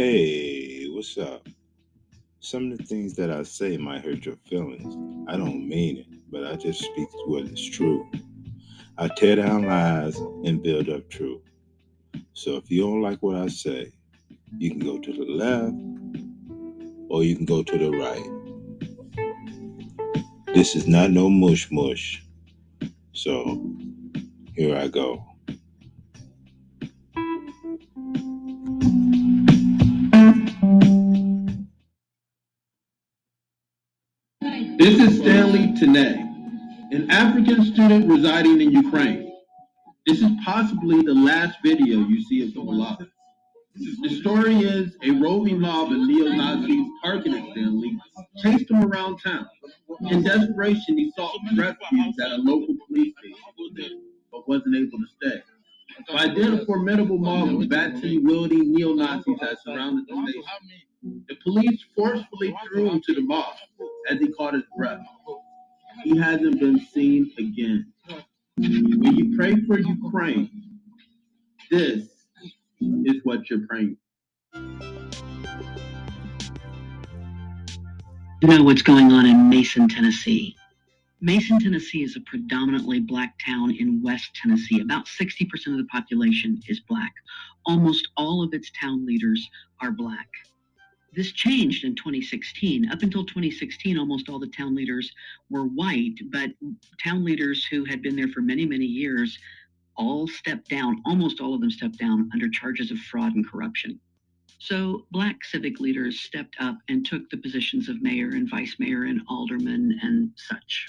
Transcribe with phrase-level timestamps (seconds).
[0.00, 1.48] Hey, what's up?
[2.38, 4.94] Some of the things that I say might hurt your feelings.
[5.28, 8.08] I don't mean it, but I just speak what is true.
[8.96, 11.42] I tear down lies and build up truth.
[12.32, 13.90] So if you don't like what I say,
[14.56, 15.74] you can go to the left
[17.10, 18.30] or you can go to the right.
[20.54, 22.24] This is not no mush mush.
[23.14, 23.68] So
[24.54, 25.24] here I go.
[35.78, 36.16] Tanay,
[36.90, 39.32] an African student residing in Ukraine.
[40.06, 43.08] This is possibly the last video you see of the.
[44.02, 47.96] The story is a roving mob of neo-Nazis targeted Stanley,
[48.42, 49.46] chased him around town.
[50.10, 55.42] In desperation, he sought refuge at a local police station, but wasn't able to stay.
[56.12, 61.22] By then, a formidable mob of baton-wielding neo-Nazis had surrounded the station.
[61.28, 63.54] The police forcefully threw him to the mob
[64.10, 65.06] as he caught his breath.
[66.04, 67.92] He hasn't been seen again.
[68.56, 70.50] When you pray for Ukraine,
[71.70, 72.08] this
[72.80, 73.96] is what you're praying.
[78.42, 80.56] Know what's going on in Mason, Tennessee.
[81.20, 84.80] Mason, Tennessee is a predominantly black town in West Tennessee.
[84.80, 87.12] About 60% of the population is black.
[87.66, 89.48] Almost all of its town leaders
[89.80, 90.28] are black.
[91.14, 92.90] This changed in 2016.
[92.90, 95.12] Up until 2016, almost all the town leaders
[95.48, 96.50] were white, but
[97.02, 99.38] town leaders who had been there for many, many years
[99.96, 103.98] all stepped down, almost all of them stepped down under charges of fraud and corruption.
[104.58, 109.04] So black civic leaders stepped up and took the positions of mayor and vice mayor
[109.04, 110.88] and alderman and such.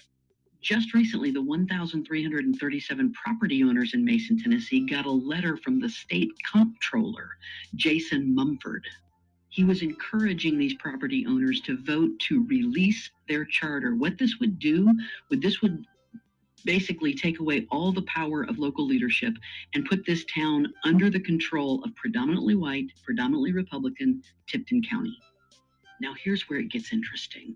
[0.62, 6.32] Just recently, the 1,337 property owners in Mason, Tennessee got a letter from the state
[6.52, 7.38] comptroller,
[7.76, 8.82] Jason Mumpower.
[9.50, 13.96] He was encouraging these property owners to vote to release their charter.
[13.96, 14.90] What this would do,
[15.30, 15.86] would this would
[16.66, 19.34] basically take away all the power of local leadership
[19.74, 25.18] and put this town under the control of predominantly white, predominantly Republican Tipton County.
[26.02, 27.56] Now, here's where it gets interesting.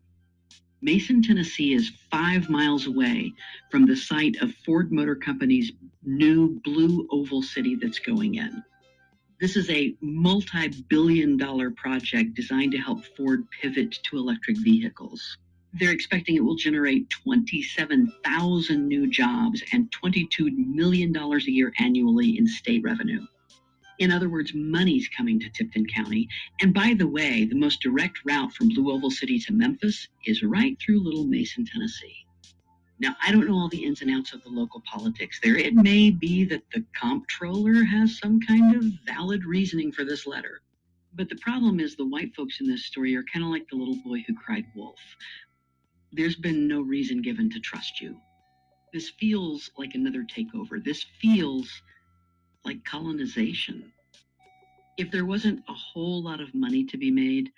[0.82, 3.32] Mason, Tennessee is five miles away
[3.72, 5.72] from the site of Ford Motor Company's
[6.04, 8.64] new blue oval city that's going in.
[9.42, 15.38] This is a multi billion dollar project designed to help Ford pivot to electric vehicles
[15.74, 22.48] they're expecting it will generate 27,000 new jobs and $22 million a year annually in
[22.48, 23.26] state revenue.
[24.00, 26.28] In other words, money's coming to Tipton County.
[26.62, 30.44] And by the way, the most direct route from Blue Oval City to Memphis is
[30.44, 32.23] right through Little Mason, Tennessee.
[33.04, 35.58] Now, I don't know all the ins and outs of the local politics there.
[35.58, 40.62] It may be that the comptroller has some kind of valid reasoning for this letter.
[41.14, 43.76] But the problem is the white folks in this story are kind of like the
[43.76, 45.00] little boy who cried wolf
[46.14, 48.16] there's been no reason given to trust you.
[48.94, 50.84] This feels like another takeover.
[50.84, 51.70] This feels
[52.64, 53.92] like colonization.
[54.98, 57.50] If there wasn't a whole lot of money to be made,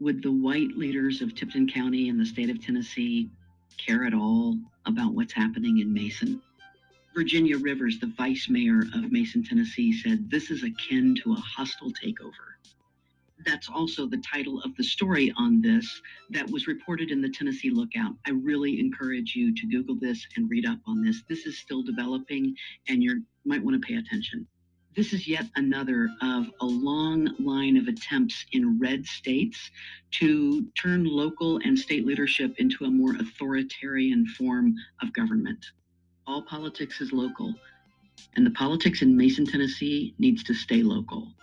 [0.00, 3.30] would the white leaders of Tipton County and the state of Tennessee
[3.76, 6.40] care at all about what's happening in Mason?
[7.14, 11.92] Virginia Rivers, the vice mayor of Mason, Tennessee, said this is akin to a hostile
[11.92, 12.54] takeover
[13.44, 17.70] that's also the title of the story on this that was reported in the Tennessee
[17.70, 18.14] Lookout.
[18.26, 21.22] I really encourage you to Google this and read up on this.
[21.28, 22.54] This is still developing,
[22.88, 24.46] and you might want to pay attention.
[24.96, 29.70] This is yet another of a long line of attempts in red states
[30.12, 35.64] to turn local and state leadership into a more authoritarian form of government.
[36.26, 37.54] All politics is local,
[38.36, 41.34] and the politics in Mason, Tennessee needs to stay local.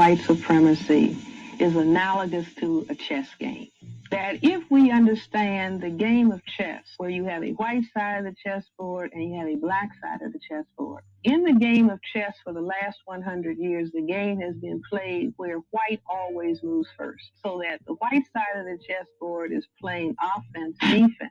[0.00, 1.14] white supremacy
[1.58, 3.68] is analogous to a chess game.
[4.10, 8.24] That if we understand the game of chess, where you have a white side of
[8.24, 12.00] the chessboard and you have a black side of the chessboard, in the game of
[12.12, 16.88] chess for the last 100 years, the game has been played where white always moves
[16.96, 17.30] first.
[17.44, 21.30] So that the white side of the chessboard is playing offense, defense.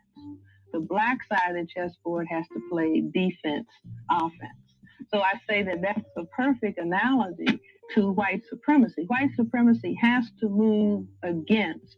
[0.71, 3.67] The black side of the chessboard has to play defense,
[4.09, 4.69] offense.
[5.11, 7.59] So I say that that's a perfect analogy
[7.95, 9.05] to white supremacy.
[9.07, 11.97] White supremacy has to move against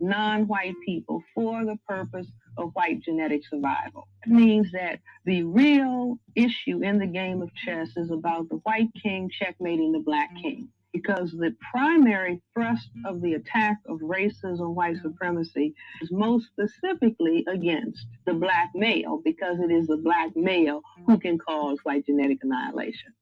[0.00, 4.08] non white people for the purpose of white genetic survival.
[4.26, 8.90] It means that the real issue in the game of chess is about the white
[9.00, 10.42] king checkmating the black mm-hmm.
[10.42, 10.68] king.
[10.92, 15.08] because the primary thrust of the attack of racism, white mm-hmm.
[15.08, 21.14] supremacy, is most specifically against the black male because it is the black male who
[21.14, 21.20] mm-hmm.
[21.20, 23.12] can cause white genetic annihilation.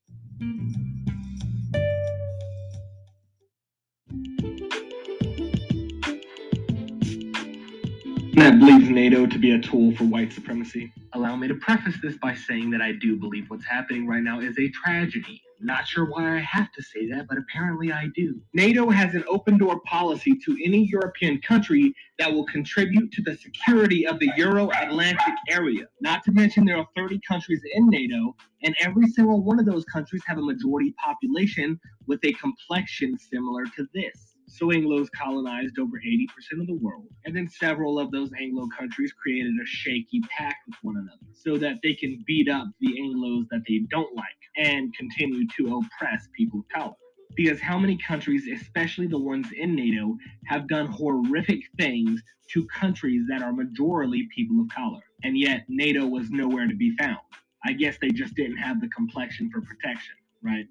[8.33, 10.91] That believes NATO to be a tool for white supremacy.
[11.13, 14.39] Allow me to preface this by saying that I do believe what's happening right now
[14.39, 15.41] is a tragedy.
[15.59, 18.41] Not sure why I have to say that, but apparently I do.
[18.53, 23.37] NATO has an open door policy to any European country that will contribute to the
[23.37, 25.85] security of the Euro Atlantic area.
[26.01, 29.85] Not to mention, there are 30 countries in NATO, and every single one of those
[29.85, 34.32] countries have a majority population with a complexion similar to this.
[34.53, 39.11] So Anglos colonized over 80% of the world, and then several of those Anglo countries
[39.11, 43.47] created a shaky pact with one another so that they can beat up the Anglos
[43.49, 46.93] that they don't like and continue to oppress people of color.
[47.35, 50.15] Because how many countries, especially the ones in NATO,
[50.45, 52.21] have done horrific things
[52.51, 55.01] to countries that are majorly people of color?
[55.23, 57.17] And yet NATO was nowhere to be found.
[57.65, 60.13] I guess they just didn't have the complexion for protection,
[60.43, 60.67] right?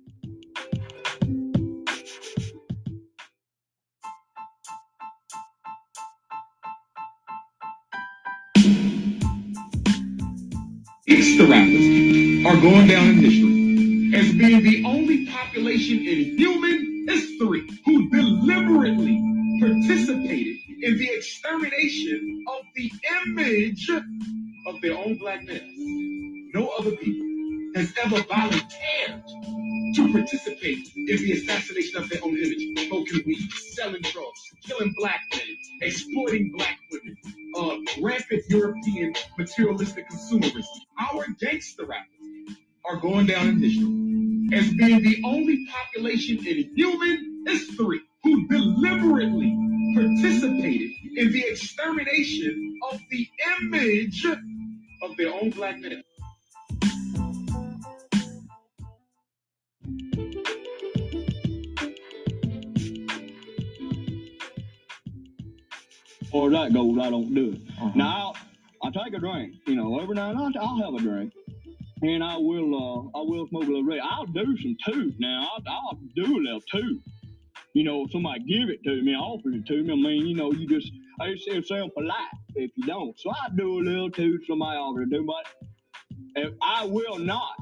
[11.12, 17.68] Gangster rappers are going down in history as being the only population in human history
[17.84, 19.20] who deliberately
[19.60, 22.90] participated in the extermination of the
[23.26, 25.60] image of their own black males.
[26.54, 27.31] No other people
[27.74, 29.22] has ever volunteered
[29.94, 35.20] to participate in the assassination of their own image, smoking weed, selling drugs, killing black
[35.32, 37.16] men, exploiting black women,
[37.56, 40.64] uh, rampant European materialistic consumerism.
[40.98, 47.44] Our gangster rappers are going down in history as being the only population in human
[47.46, 49.56] history who deliberately
[49.94, 53.28] participated in the extermination of the
[53.60, 56.02] image of their own black men.
[66.46, 67.60] As that goes, I don't do it.
[67.80, 67.90] Uh-huh.
[67.94, 68.34] Now,
[68.82, 69.54] I take a drink.
[69.66, 71.32] You know, every now and then I'll have a drink,
[72.02, 72.74] and I will.
[72.74, 73.84] Uh, I will smoke a little.
[73.84, 74.00] Red.
[74.00, 75.12] I'll do some too.
[75.18, 77.00] Now, I'll, I'll do a little too.
[77.74, 79.92] You know, if somebody give it to me, offer it to me.
[79.92, 80.90] I mean, you know, you just
[81.20, 82.16] it's, it sound polite
[82.54, 83.18] if you don't.
[83.18, 84.42] So I do a little toot.
[84.46, 85.46] Somebody offer to do, but
[86.36, 87.54] if I will not.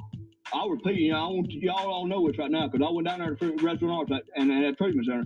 [0.52, 1.00] I'll repeat.
[1.00, 3.34] You know, I want y'all all know this right now because I went down there
[3.34, 5.24] to the restaurant and, and at treatment center.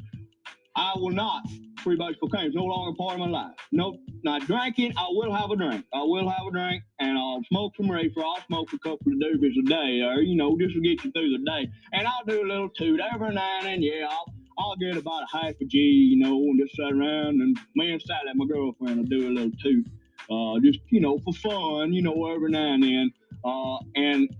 [0.76, 1.46] I will not
[1.84, 2.46] freebase cocaine.
[2.46, 3.54] It's no longer part of my life.
[3.70, 4.94] No, not drinking.
[4.96, 5.84] I will have a drink.
[5.92, 8.24] I will have a drink, and I'll smoke some reefer.
[8.24, 11.12] I'll smoke a couple of doobies a day, or you know, just to get you
[11.12, 11.68] through the day.
[11.92, 13.82] And I'll do a little toot every now and then.
[13.82, 17.40] Yeah, I'll I'll get about a half a G, you know, and just sit around
[17.40, 19.86] and me and Sally, my girlfriend, will do a little toot.
[20.30, 23.12] Uh, just you know, for fun, you know, every now and then.
[23.44, 24.34] Uh, and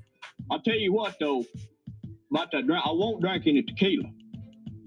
[0.50, 1.44] I'll tell you what though,
[2.30, 4.10] about that drink, I won't drink any tequila.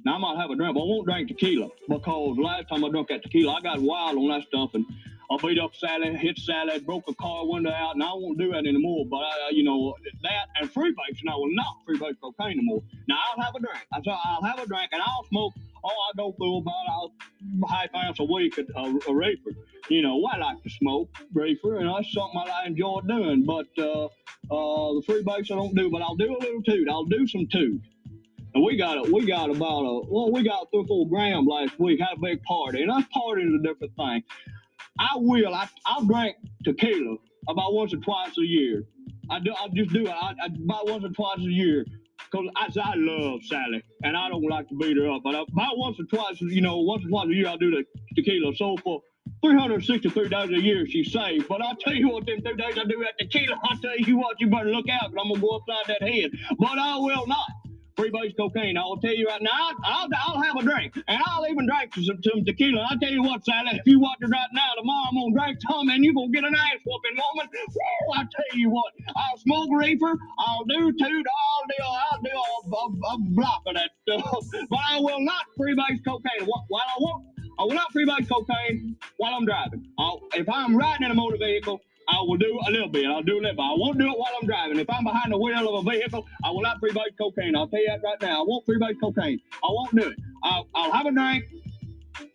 [0.05, 2.89] Now I might have a drink, but I won't drink tequila because last time I
[2.89, 4.85] drank that tequila, I got wild on that stuff and
[5.29, 8.51] I beat up Sally, hit Sally, broke a car window out, and I won't do
[8.51, 9.05] that anymore.
[9.09, 9.93] But I, you know
[10.23, 12.81] that and freebase, and I will not freebase cocaine anymore.
[13.09, 13.85] Now I'll have a drink.
[13.93, 15.53] I I'll have a drink, and I'll smoke.
[15.87, 17.11] Oh, I go through about
[17.63, 19.51] a half ounce a week of a, a reefer.
[19.89, 23.45] You know, I like to smoke reefer, and that's something I enjoy doing.
[23.45, 24.09] But uh, uh,
[24.49, 26.89] the freebase I don't do, but I'll do a little toot.
[26.89, 27.81] I'll do some toot.
[28.53, 31.79] And we got a, we got about a well, we got three four grams last
[31.79, 31.99] week.
[32.01, 34.23] Had a big party, and us partying is a different thing.
[34.99, 35.53] I will.
[35.53, 37.17] I I'll drink tequila
[37.47, 38.83] about once or twice a year.
[39.29, 39.53] I do.
[39.53, 40.09] I just do it.
[40.09, 41.85] I, I, about once or twice a year.
[42.31, 45.21] Cause I, I love Sally, and I don't like to beat her up.
[45.23, 47.85] But about once or twice, you know, once or twice a year, I do the
[48.15, 48.53] tequila.
[48.55, 49.01] So for
[49.43, 51.47] 363 days a year, she's safe.
[51.47, 54.17] But I tell you what, them two days I do that tequila, I tell you
[54.17, 56.31] what, you better look out, cause I'm gonna go upside that head.
[56.59, 57.47] But I will not
[57.97, 58.77] freebase cocaine.
[58.77, 61.67] I will tell you right now, I'll, I'll I'll have a drink, and I'll even
[61.67, 62.87] drink some, some tequila.
[62.89, 65.59] I'll tell you what, Sally, if you watch it right now, tomorrow I'm gonna drink
[65.69, 67.49] some, and you gonna get an ass whooping, woman.
[67.53, 72.29] Woo, I tell you what, I'll smoke reefer, I'll do toot, I'll do, I'll do
[72.29, 76.47] a, a, a block of that stuff, but I will not freebase cocaine.
[76.47, 77.25] While I won't,
[77.59, 79.85] I will not freebase cocaine while I'm driving.
[79.97, 83.05] I'll, if I'm riding in a motor vehicle, I will do a little bit.
[83.05, 83.59] I'll do a little bit.
[83.59, 84.79] I won't do it while I'm driving.
[84.79, 87.55] If I'm behind the wheel of a vehicle, I will not freebase cocaine.
[87.55, 88.41] I'll tell you that right now.
[88.41, 89.39] I won't freebase cocaine.
[89.55, 90.17] I won't do it.
[90.43, 91.45] I'll, I'll have a drink.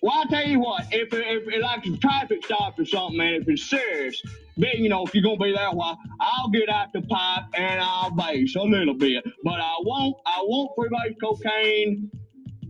[0.00, 3.34] Well, I'll tell you what, if, if, if like a traffic stop or something, man,
[3.34, 4.20] if it's serious,
[4.56, 7.02] then, you know, if you're going to be there a while, I'll get out the
[7.02, 9.24] pipe and I'll base a little bit.
[9.42, 12.10] But I won't, I won't freebase cocaine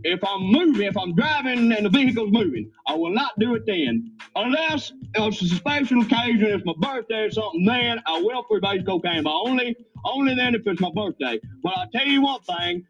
[0.04, 3.64] if I'm moving, if I'm driving and the vehicle's moving, I will not do it
[3.66, 4.12] then.
[4.36, 9.22] Unless it's a special occasion, it's my birthday or something, then I will freebase cocaine,
[9.22, 11.38] but only only then if it's my birthday.
[11.62, 12.84] But I'll tell you one thing,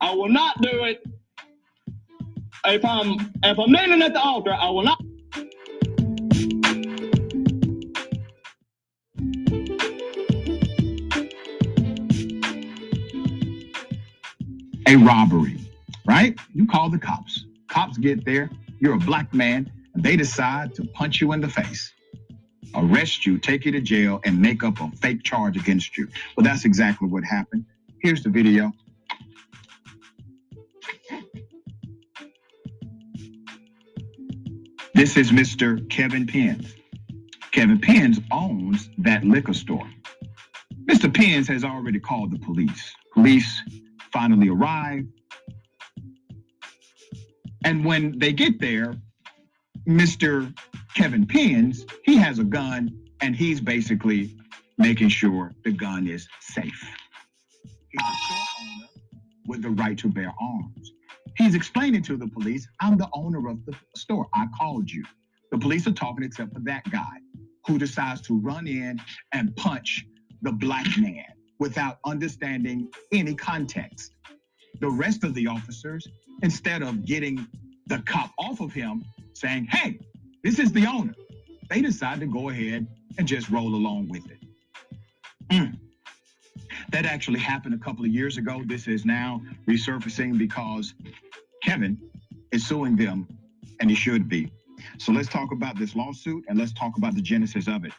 [0.00, 1.02] I will not do it
[2.66, 5.02] if I'm if I'm kneeling at the altar, I will not
[14.86, 15.58] a robbery,
[16.08, 16.36] right?
[16.54, 17.44] You call the cops.
[17.68, 18.50] Cops get there,
[18.80, 21.92] you're a black man, and they decide to punch you in the face,
[22.74, 26.08] arrest you, take you to jail, and make up a fake charge against you.
[26.34, 27.66] Well, that's exactly what happened.
[28.00, 28.72] Here's the video.
[34.94, 35.88] This is Mr.
[35.90, 36.74] Kevin Penns.
[37.52, 39.88] Kevin Penns owns that liquor store.
[40.86, 41.12] Mr.
[41.14, 42.94] Penns has already called the police.
[43.12, 43.62] Police
[44.10, 45.04] finally arrive.
[47.64, 48.94] And when they get there,
[49.86, 50.54] Mr.
[50.94, 54.36] Kevin Penns, he has a gun and he's basically
[54.76, 56.84] making sure the gun is safe.
[57.88, 58.86] He's a store owner
[59.46, 60.92] with the right to bear arms.
[61.36, 64.26] He's explaining to the police, I'm the owner of the store.
[64.34, 65.04] I called you.
[65.50, 67.18] The police are talking except for that guy
[67.66, 69.00] who decides to run in
[69.32, 70.04] and punch
[70.42, 71.24] the black man
[71.58, 74.14] without understanding any context.
[74.80, 76.06] The rest of the officers,
[76.42, 77.46] instead of getting
[77.86, 79.04] the cop off of him,
[79.34, 79.98] saying, hey,
[80.42, 81.14] this is the owner,
[81.68, 82.86] they decide to go ahead
[83.18, 84.38] and just roll along with it.
[85.50, 85.78] Mm.
[86.90, 88.62] That actually happened a couple of years ago.
[88.64, 90.94] This is now resurfacing because
[91.62, 91.98] Kevin
[92.52, 93.26] is suing them,
[93.80, 94.50] and he should be.
[94.98, 97.92] So let's talk about this lawsuit and let's talk about the genesis of it.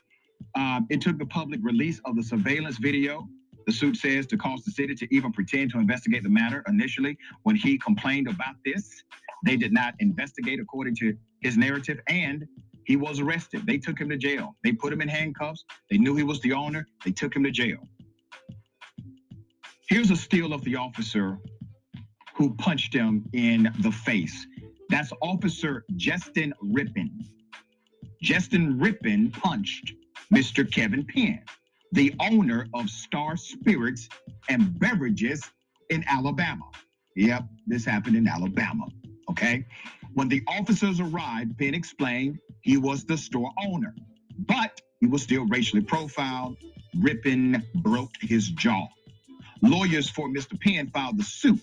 [0.56, 3.28] Um, it took the public release of the surveillance video
[3.66, 7.18] the suit says to cause the city to even pretend to investigate the matter initially
[7.44, 9.04] when he complained about this.
[9.46, 12.48] They did not investigate according to his narrative, and
[12.86, 13.66] he was arrested.
[13.66, 14.56] They took him to jail.
[14.64, 15.64] They put him in handcuffs.
[15.90, 16.88] They knew he was the owner.
[17.06, 17.88] They took him to jail.
[19.88, 21.38] Here's a still of the officer
[22.36, 24.48] who punched him in the face.
[24.90, 27.26] That's Officer Justin Rippin.
[28.22, 29.94] Justin Rippin punched
[30.34, 30.70] Mr.
[30.70, 31.42] Kevin Penn
[31.92, 34.10] the owner of Star Spirits
[34.50, 35.44] and Beverages
[35.90, 36.66] in Alabama.
[37.16, 38.88] Yep, this happened in Alabama.
[39.30, 39.66] Okay.
[40.14, 43.94] When the officers arrived, Penn explained he was the store owner,
[44.38, 46.58] but he was still racially profiled.
[46.98, 48.88] Rippin broke his jaw.
[49.62, 50.60] Lawyers for Mr.
[50.60, 51.62] Penn filed the suit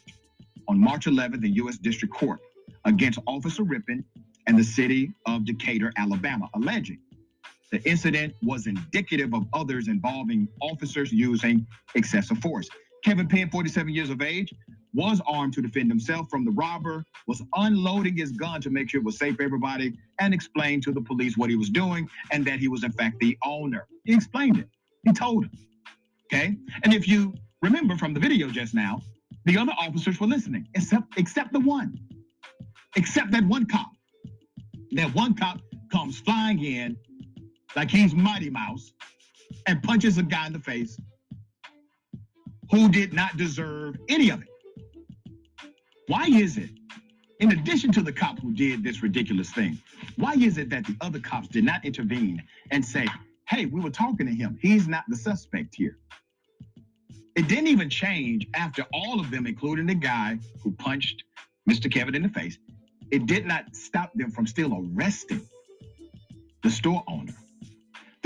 [0.68, 1.78] on March 11th in U.S.
[1.78, 2.40] District Court
[2.84, 4.04] against Officer Rippin
[4.46, 6.98] and the city of Decatur, Alabama, alleging
[7.72, 12.68] the incident was indicative of others involving officers using excessive force.
[13.04, 14.52] Kevin Penn, 47 years of age,
[14.94, 19.00] was armed to defend himself from the robber, was unloading his gun to make sure
[19.00, 22.44] it was safe for everybody, and explained to the police what he was doing and
[22.46, 23.86] that he was, in fact, the owner.
[24.04, 24.68] He explained it.
[25.04, 25.50] He told him.
[26.32, 26.56] Okay?
[26.82, 29.00] And if you remember from the video just now,
[29.44, 31.96] the other officers were listening, except except the one.
[32.96, 33.90] Except that one cop.
[34.92, 35.60] That one cop
[35.92, 36.96] comes flying in
[37.74, 38.92] like he's Mighty Mouse
[39.66, 40.98] and punches a guy in the face
[42.70, 44.48] who did not deserve any of it.
[46.08, 46.70] Why is it,
[47.40, 49.78] in addition to the cop who did this ridiculous thing,
[50.16, 53.06] why is it that the other cops did not intervene and say,
[53.48, 54.58] hey, we were talking to him.
[54.60, 55.98] He's not the suspect here.
[57.36, 61.24] It didn't even change after all of them, including the guy who punched
[61.68, 61.92] Mr.
[61.92, 62.58] Kevin in the face.
[63.10, 65.42] It did not stop them from still arresting
[66.62, 67.34] the store owner.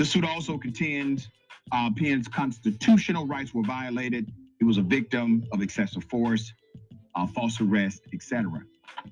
[0.01, 1.29] The suit also contends
[1.71, 4.33] uh, Penn's constitutional rights were violated.
[4.57, 6.51] He was a victim of excessive force,
[7.13, 8.63] uh, false arrest, etc.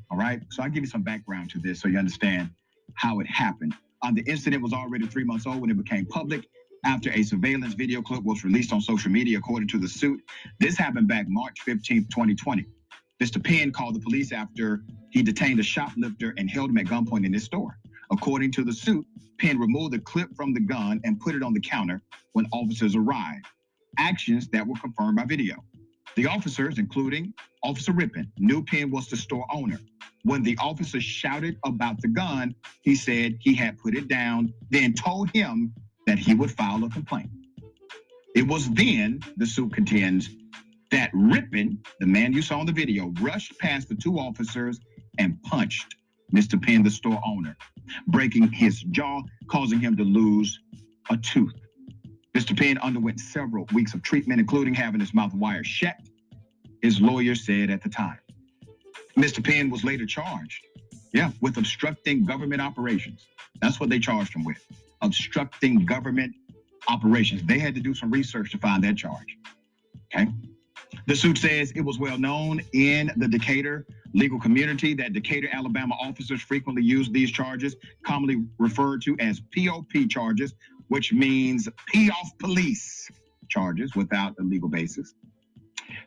[0.09, 0.41] All right.
[0.49, 2.49] So I'll give you some background to this so you understand
[2.95, 3.75] how it happened.
[4.01, 6.49] Uh, the incident was already three months old when it became public
[6.83, 10.19] after a surveillance video clip was released on social media, according to the suit.
[10.59, 12.65] This happened back March 15, 2020.
[13.21, 13.43] Mr.
[13.43, 14.81] Penn called the police after
[15.11, 17.77] he detained a shoplifter and held him at gunpoint in his store.
[18.11, 19.05] According to the suit,
[19.39, 22.01] Penn removed the clip from the gun and put it on the counter
[22.33, 23.45] when officers arrived.
[23.97, 25.63] Actions that were confirmed by video.
[26.15, 29.79] The officers, including Officer Rippin, knew Penn was the store owner.
[30.23, 34.93] When the officer shouted about the gun, he said he had put it down, then
[34.93, 35.73] told him
[36.07, 37.29] that he would file a complaint.
[38.35, 40.29] It was then, the suit contends,
[40.91, 44.79] that Rippin, the man you saw in the video, rushed past the two officers
[45.19, 45.95] and punched
[46.33, 46.61] Mr.
[46.61, 47.55] Penn, the store owner,
[48.07, 50.59] breaking his jaw, causing him to lose
[51.09, 51.53] a tooth.
[52.35, 52.57] Mr.
[52.57, 55.95] Penn underwent several weeks of treatment, including having his mouth wired shut,
[56.81, 58.19] his lawyer said at the time.
[59.17, 59.43] Mr.
[59.43, 60.65] Penn was later charged,
[61.13, 63.27] yeah, with obstructing government operations.
[63.61, 64.63] That's what they charged him with
[65.01, 66.33] obstructing government
[66.87, 67.43] operations.
[67.43, 69.37] They had to do some research to find that charge.
[70.15, 70.31] Okay.
[71.05, 75.95] The suit says it was well known in the Decatur legal community that Decatur, Alabama
[75.99, 80.53] officers frequently use these charges, commonly referred to as POP charges,
[80.87, 83.09] which means P off police
[83.47, 85.13] charges without a legal basis.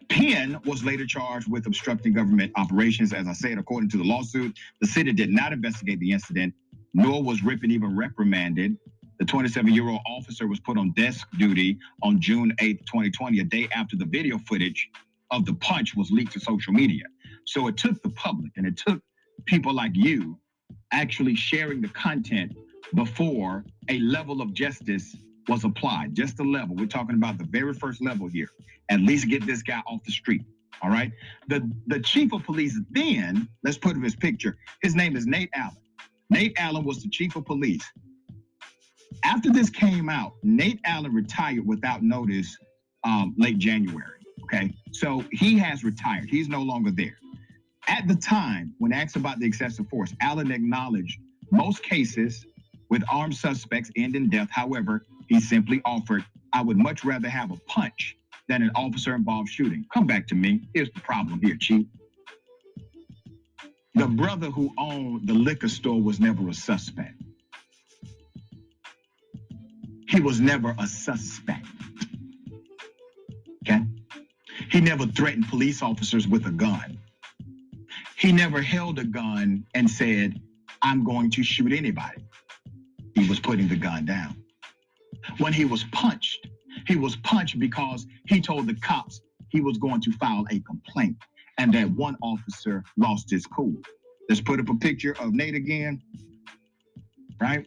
[0.08, 3.12] Penn was later charged with obstructing government operations.
[3.12, 6.54] As I said, according to the lawsuit, the city did not investigate the incident,
[6.94, 8.76] nor was Rippin even reprimanded.
[9.22, 13.44] The 27 year old officer was put on desk duty on June 8, 2020, a
[13.44, 14.90] day after the video footage
[15.30, 17.04] of the punch was leaked to social media.
[17.44, 19.00] So it took the public and it took
[19.44, 20.40] people like you
[20.90, 22.56] actually sharing the content
[22.96, 25.14] before a level of justice
[25.46, 26.16] was applied.
[26.16, 26.74] Just a level.
[26.74, 28.48] We're talking about the very first level here.
[28.88, 30.42] At least get this guy off the street.
[30.82, 31.12] All right.
[31.46, 34.58] The the chief of police then, let's put his picture.
[34.82, 35.76] His name is Nate Allen.
[36.28, 37.84] Nate Allen was the chief of police.
[39.24, 42.56] After this came out, Nate Allen retired without notice
[43.04, 44.18] um, late January.
[44.44, 44.74] Okay.
[44.92, 46.28] So he has retired.
[46.28, 47.16] He's no longer there.
[47.88, 51.18] At the time, when asked about the excessive force, Allen acknowledged
[51.50, 52.44] most cases
[52.90, 54.48] with armed suspects end in death.
[54.50, 58.16] However, he simply offered, I would much rather have a punch
[58.48, 59.86] than an officer involved shooting.
[59.92, 60.68] Come back to me.
[60.74, 61.86] Here's the problem here, Chief.
[63.94, 67.22] The brother who owned the liquor store was never a suspect.
[70.12, 71.64] He was never a suspect.
[73.64, 73.80] Okay?
[74.70, 76.98] He never threatened police officers with a gun.
[78.18, 80.38] He never held a gun and said,
[80.82, 82.26] I'm going to shoot anybody.
[83.14, 84.36] He was putting the gun down.
[85.38, 86.46] When he was punched,
[86.86, 91.16] he was punched because he told the cops he was going to file a complaint
[91.56, 93.76] and that one officer lost his cool.
[94.28, 96.02] Let's put up a picture of Nate again,
[97.40, 97.66] right?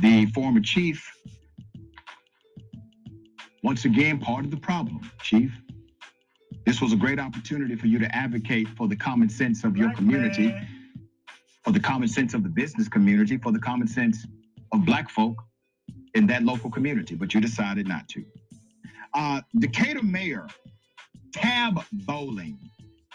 [0.00, 1.08] The former chief.
[3.62, 5.52] Once again, part of the problem, chief.
[6.64, 9.92] This was a great opportunity for you to advocate for the common sense of your
[9.94, 10.54] community,
[11.64, 14.26] for the common sense of the business community, for the common sense
[14.72, 15.42] of black folk
[16.14, 18.24] in that local community, but you decided not to.
[19.14, 20.46] Uh, Decatur Mayor
[21.32, 22.58] Tab Bowling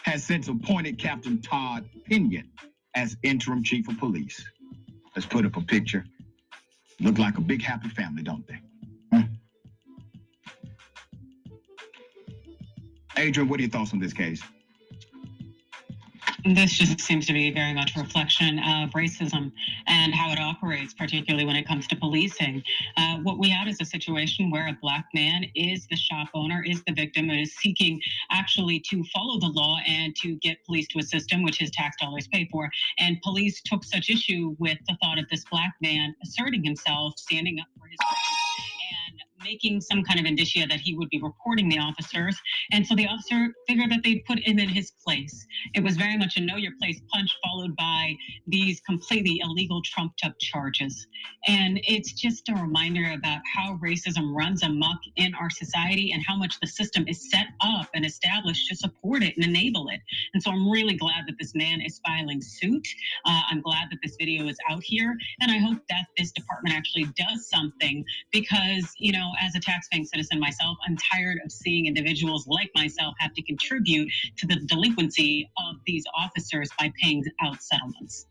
[0.04, 2.50] has since appointed Captain Todd Pinion
[2.96, 4.44] as interim chief of police.
[5.16, 6.06] Let's put up a picture.
[7.00, 8.60] Look like a big happy family, don't they?
[13.18, 14.42] Adrian, what are your thoughts on this case?
[16.46, 19.52] this just seems to be very much a reflection of racism
[19.88, 22.62] and how it operates, particularly when it comes to policing.
[22.98, 26.62] Uh, what we have is a situation where a black man is the shop owner,
[26.66, 30.88] is the victim, and is seeking actually to follow the law and to get police
[30.90, 32.70] to assist him, which his tax dollars pay for.
[33.00, 37.60] And police took such issue with the thought of this black man asserting himself, standing
[37.60, 37.98] up for his
[39.44, 42.36] making some kind of indicia that he would be reporting the officers.
[42.72, 45.46] And so the officer figured that they'd put him in his place.
[45.74, 48.16] It was very much a know your place punch, followed by
[48.48, 51.08] these completely illegal, trumped up charges.
[51.48, 56.36] And it's just a reminder about how racism runs amok in our society and how
[56.36, 60.00] much the system is set up and established to support it and enable it.
[60.34, 62.88] And so I'm really glad that this man is filing suit.
[63.26, 65.16] Uh, I'm glad that this video is out here.
[65.42, 70.06] And I hope that this department actually does something because, you know, as a tax-paying
[70.06, 75.50] citizen myself, I'm tired of seeing individuals like myself have to contribute to the delinquency
[75.58, 78.28] of these officers by paying out settlements.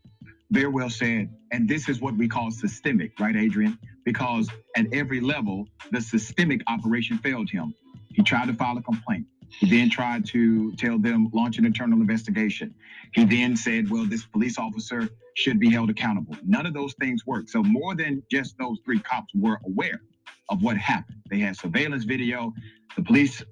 [0.51, 1.29] Very well said.
[1.51, 3.77] And this is what we call systemic, right, Adrian?
[4.05, 7.73] Because at every level, the systemic operation failed him.
[8.13, 9.25] He tried to file a complaint.
[9.59, 12.73] He then tried to tell them, launch an internal investigation.
[13.13, 16.35] He then said, well, this police officer should be held accountable.
[16.43, 17.49] None of those things work.
[17.49, 20.01] So, more than just those three cops were aware
[20.49, 21.21] of what happened.
[21.29, 22.53] They had surveillance video.
[22.95, 23.43] The police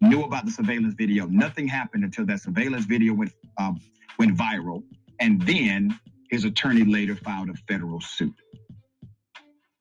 [0.00, 1.26] knew about the surveillance video.
[1.26, 3.80] Nothing happened until that surveillance video went um,
[4.18, 4.82] went viral,
[5.20, 5.98] and then
[6.30, 8.34] his attorney later filed a federal suit.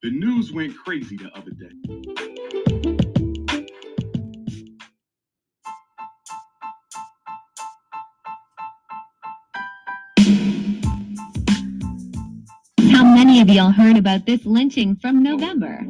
[0.04, 2.45] The news went crazy the other day.
[12.96, 15.82] How many of y'all heard about this lynching from November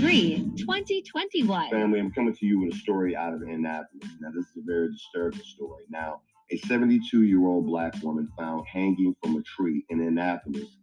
[0.00, 1.70] 3, 2021?
[1.70, 4.10] Family, I'm coming to you with a story out of Annapolis.
[4.20, 5.84] Now, this is a very disturbing story.
[5.88, 6.20] Now,
[6.50, 10.76] a 72 year old black woman found hanging from a tree in Annapolis.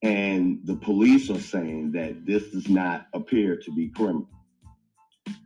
[0.00, 4.30] And the police are saying that this does not appear to be criminal.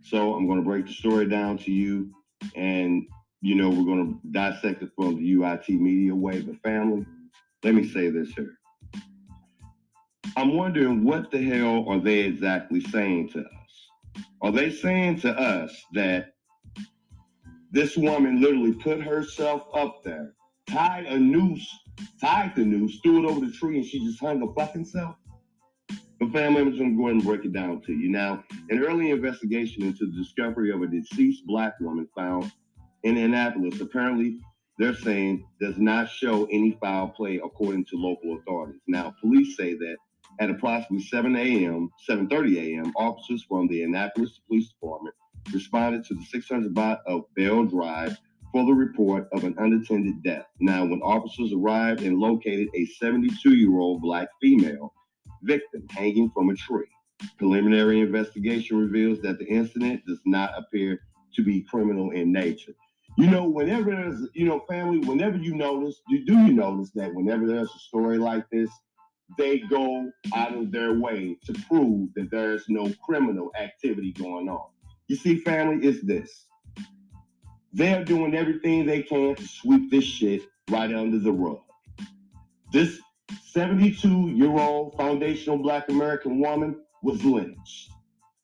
[0.05, 2.15] So I'm going to break the story down to you.
[2.55, 3.09] And
[3.41, 6.43] you know, we're going to dissect it from the UIT media way.
[6.43, 7.05] But family,
[7.65, 8.60] let me say this here.
[10.37, 14.25] I'm wondering what the hell are they exactly saying to us?
[14.43, 16.35] Are they saying to us that
[17.73, 20.35] this woman literally put herself up there,
[20.69, 21.69] tied a noose,
[22.21, 25.17] tied the noose, threw it over the tree, and she just hung her fucking self?
[26.19, 28.11] But family, I'm gonna go ahead and break it down to you.
[28.11, 32.53] Now, an early investigation into the discovery of a deceased black woman found
[33.03, 34.39] in Annapolis, apparently
[34.79, 38.83] they're saying does not show any foul play according to local authorities.
[38.87, 39.97] Now, police say that
[40.39, 45.15] at approximately 7 a.m., 7:30 a.m., officers from the Annapolis Police Department
[45.53, 48.17] responded to the 600 block of uh, Bell Drive
[48.53, 50.47] for the report of an unattended death.
[50.61, 54.93] Now, when officers arrived and located a 72-year-old black female
[55.43, 56.89] victim hanging from a tree,
[57.39, 61.01] preliminary investigation reveals that the incident does not appear
[61.35, 62.75] to be criminal in nature.
[63.17, 67.15] You know, whenever there's, you know, family, whenever you notice, do, do you notice that
[67.15, 68.71] whenever there's a story like this,
[69.39, 74.69] they go out of their way to prove that there's no criminal activity going on.
[75.09, 76.47] You see, family, it's this.
[77.73, 81.61] They're doing everything they can to sweep this shit right under the rug.
[82.73, 83.01] This
[83.53, 87.91] 72 year old foundational black American woman was lynched.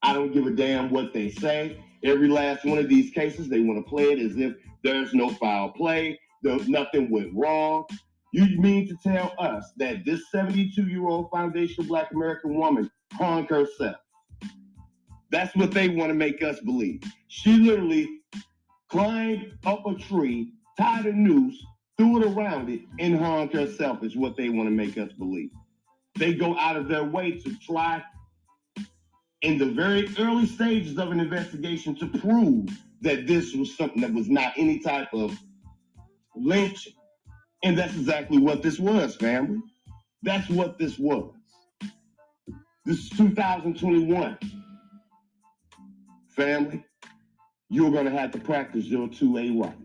[0.02, 1.78] I don't give a damn what they say.
[2.04, 5.30] Every last one of these cases, they want to play it as if there's no
[5.30, 7.84] foul play, nothing went wrong.
[8.36, 13.46] You mean to tell us that this 72 year old foundational black American woman hung
[13.46, 13.96] herself?
[15.30, 17.00] That's what they want to make us believe.
[17.28, 18.20] She literally
[18.90, 21.58] climbed up a tree, tied a noose,
[21.96, 25.48] threw it around it, and hung herself, is what they want to make us believe.
[26.18, 28.04] They go out of their way to try,
[29.40, 32.68] in the very early stages of an investigation, to prove
[33.00, 35.38] that this was something that was not any type of
[36.34, 36.92] lynching.
[37.62, 39.60] And that's exactly what this was, family.
[40.22, 41.32] That's what this was.
[42.84, 44.38] This is 2021.
[46.28, 46.84] Family,
[47.68, 49.76] you're going to have to practice your 2A rights.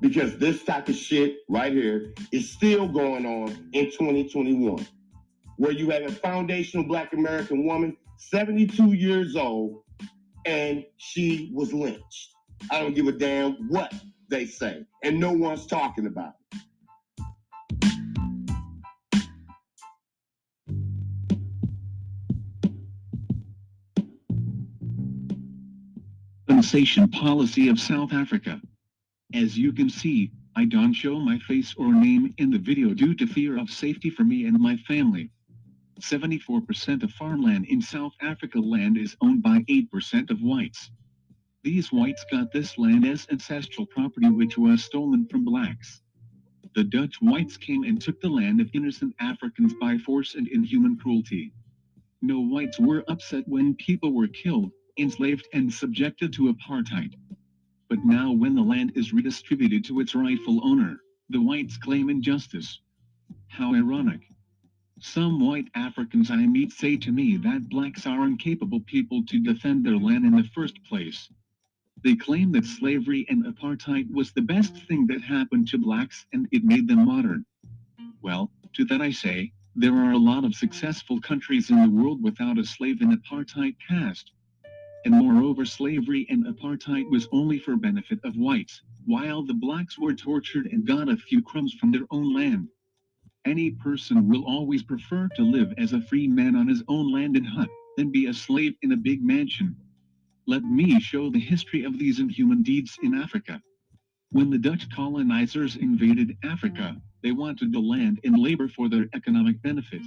[0.00, 4.86] Because this type of shit right here is still going on in 2021,
[5.56, 9.82] where you have a foundational black American woman, 72 years old,
[10.44, 12.28] and she was lynched.
[12.70, 13.92] I don't give a damn what
[14.28, 16.58] they say, and no one's talking about it.
[26.48, 28.60] Sensation policy of South Africa.
[29.34, 33.14] As you can see, I don't show my face or name in the video due
[33.14, 35.30] to fear of safety for me and my family.
[36.00, 40.90] 74% of farmland in South Africa land is owned by 8% of whites.
[41.64, 46.02] These whites got this land as ancestral property which was stolen from blacks.
[46.74, 50.96] The Dutch whites came and took the land of innocent Africans by force and inhuman
[50.98, 51.52] cruelty.
[52.22, 57.14] No whites were upset when people were killed, enslaved and subjected to apartheid.
[57.88, 62.80] But now when the land is redistributed to its rightful owner, the whites claim injustice.
[63.48, 64.22] How ironic.
[65.00, 69.86] Some white Africans I meet say to me that blacks are incapable people to defend
[69.86, 71.30] their land in the first place.
[72.04, 76.46] They claim that slavery and apartheid was the best thing that happened to blacks and
[76.52, 77.44] it made them modern.
[78.22, 82.22] Well, to that I say, there are a lot of successful countries in the world
[82.22, 84.32] without a slave and apartheid past.
[85.04, 90.14] And moreover slavery and apartheid was only for benefit of whites, while the blacks were
[90.14, 92.68] tortured and got a few crumbs from their own land.
[93.44, 97.36] Any person will always prefer to live as a free man on his own land
[97.36, 99.74] and hut, than be a slave in a big mansion.
[100.48, 103.60] Let me show the history of these inhuman deeds in Africa.
[104.30, 109.60] When the Dutch colonizers invaded Africa, they wanted the land and labor for their economic
[109.60, 110.00] benefit.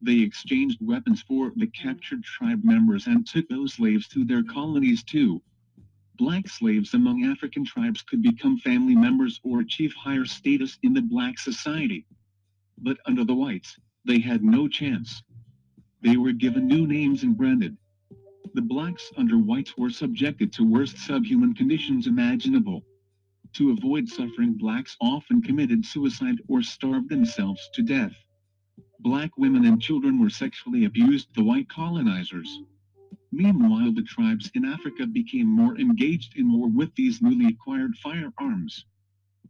[0.00, 5.04] They exchanged weapons for the captured tribe members and took those slaves to their colonies
[5.04, 5.40] too.
[6.16, 11.02] Black slaves among African tribes could become family members or achieve higher status in the
[11.02, 12.04] black society.
[12.78, 15.22] But under the whites, they had no chance.
[16.02, 17.76] They were given new names and branded.
[18.54, 22.84] The blacks under whites were subjected to worst subhuman conditions imaginable.
[23.54, 28.14] To avoid suffering blacks often committed suicide or starved themselves to death.
[29.00, 32.60] Black women and children were sexually abused the white colonizers.
[33.32, 38.84] Meanwhile the tribes in Africa became more engaged in war with these newly acquired firearms.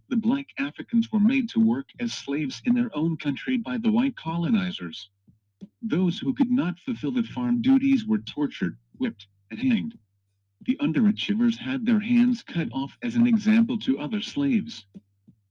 [0.08, 3.90] The black Africans were made to work as slaves in their own country by the
[3.90, 5.10] white colonizers.
[5.82, 9.98] Those who could not fulfill the farm duties were tortured, whipped, and hanged.
[10.64, 14.86] The underachievers had their hands cut off as an example to other slaves.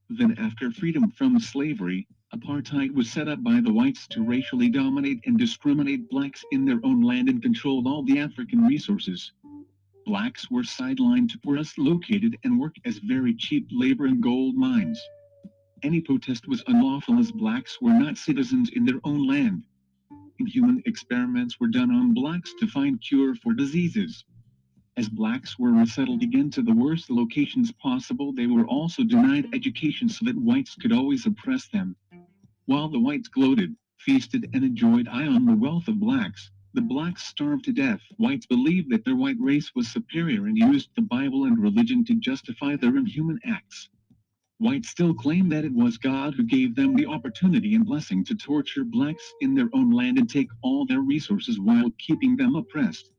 [0.10, 5.20] Then after freedom from slavery, apartheid was set up by the whites to racially dominate
[5.26, 9.34] and discriminate blacks in their own land and control all the African resources.
[10.06, 14.98] Blacks were sidelined to forests located and work as very cheap labor in gold mines.
[15.84, 19.66] Any protest was unlawful as blacks were not citizens in their own land.
[20.41, 24.25] Inhuman experiments were done on blacks to find cure for diseases.
[24.97, 30.10] As blacks were resettled again to the worst locations possible, they were also denied education
[30.10, 31.95] so that whites could always oppress them.
[32.65, 37.23] While the whites gloated, feasted, and enjoyed eye on the wealth of blacks, the blacks
[37.23, 38.01] starved to death.
[38.17, 42.15] Whites believed that their white race was superior and used the Bible and religion to
[42.15, 43.89] justify their inhuman acts.
[44.62, 48.36] Whites still claim that it was God who gave them the opportunity and blessing to
[48.36, 53.10] torture blacks in their own land and take all their resources while keeping them oppressed.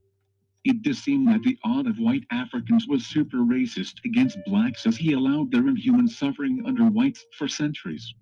[0.65, 4.97] It does seem that the odd of white Africans was super racist against blacks as
[4.97, 8.15] he allowed their inhuman suffering under whites for centuries.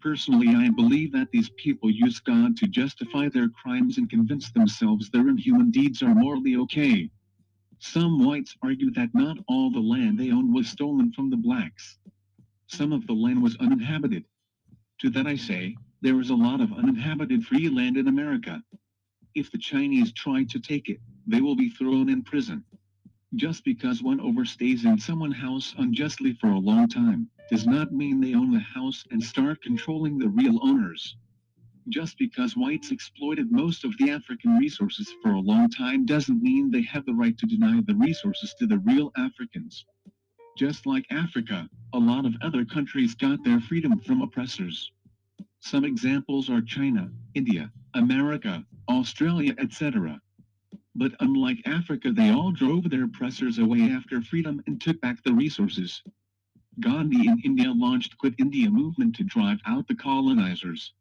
[0.00, 5.10] Personally, I believe that these people use God to justify their crimes and convince themselves
[5.10, 7.10] their inhuman deeds are morally okay.
[7.80, 11.98] Some whites argue that not all the land they owned was stolen from the blacks.
[12.68, 14.24] Some of the land was uninhabited.
[15.00, 18.62] To that I say, there is a lot of uninhabited free land in America.
[19.34, 22.64] If the Chinese try to take it, they will be thrown in prison.
[23.36, 28.20] Just because one overstays in someone's house unjustly for a long time, does not mean
[28.20, 31.16] they own the house and start controlling the real owners.
[31.90, 36.70] Just because whites exploited most of the African resources for a long time doesn't mean
[36.70, 39.86] they have the right to deny the resources to the real Africans.
[40.56, 44.90] Just like Africa, a lot of other countries got their freedom from oppressors.
[45.60, 50.18] Some examples are China, India, America, Australia, etc.
[50.94, 55.34] But unlike Africa, they all drove their oppressors away after freedom and took back the
[55.34, 56.02] resources.
[56.80, 60.94] Gandhi in India launched Quit India movement to drive out the colonizers.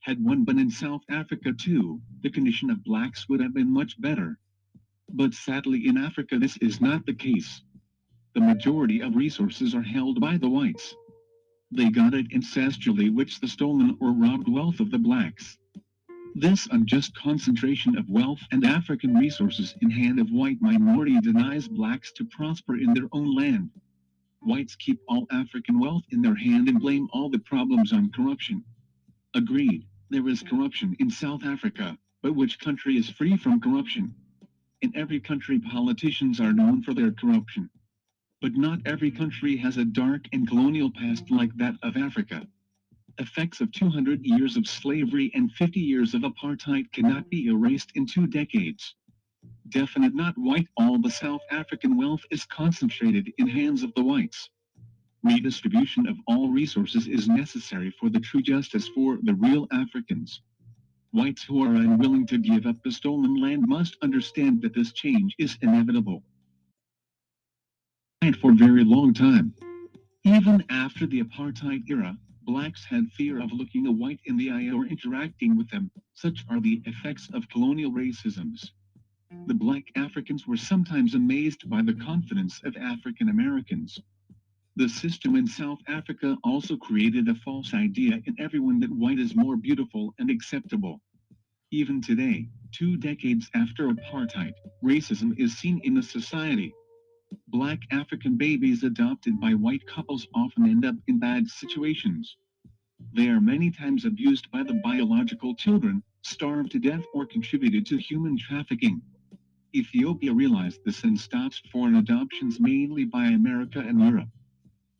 [0.00, 3.98] Had one been in South Africa too, the condition of blacks would have been much
[4.02, 4.38] better.
[5.08, 7.62] But sadly in Africa this is not the case.
[8.34, 10.94] The majority of resources are held by the whites.
[11.70, 15.58] They got it ancestrally which the stolen or robbed wealth of the blacks.
[16.34, 22.12] This unjust concentration of wealth and African resources in hand of white minority denies blacks
[22.12, 23.70] to prosper in their own land.
[24.40, 28.64] Whites keep all African wealth in their hand and blame all the problems on corruption.
[29.34, 34.14] Agreed, there is corruption in South Africa, but which country is free from corruption?
[34.80, 37.68] In every country politicians are known for their corruption.
[38.42, 42.46] But not every country has a dark and colonial past like that of Africa
[43.18, 48.06] effects of 200 years of slavery and 50 years of apartheid cannot be erased in
[48.06, 48.96] two decades.
[49.68, 54.50] Definite not white, all the South African wealth is concentrated in hands of the whites.
[55.22, 60.42] Redistribution of all resources is necessary for the true justice for the real Africans.
[61.12, 65.34] Whites who are unwilling to give up the stolen land must understand that this change
[65.38, 66.24] is inevitable.
[68.22, 69.52] For a very long time.
[70.22, 74.70] Even after the apartheid era, blacks had fear of looking a white in the eye
[74.70, 75.90] or interacting with them.
[76.14, 78.70] Such are the effects of colonial racisms.
[79.48, 83.98] The black Africans were sometimes amazed by the confidence of African Americans.
[84.76, 89.34] The system in South Africa also created a false idea in everyone that white is
[89.34, 91.00] more beautiful and acceptable.
[91.72, 96.72] Even today, two decades after apartheid, racism is seen in the society.
[97.48, 102.36] Black African babies adopted by white couples often end up in bad situations.
[103.14, 107.98] They are many times abused by the biological children, starved to death or contributed to
[107.98, 109.02] human trafficking.
[109.74, 114.28] Ethiopia realized this and stopped foreign adoptions mainly by America and Europe.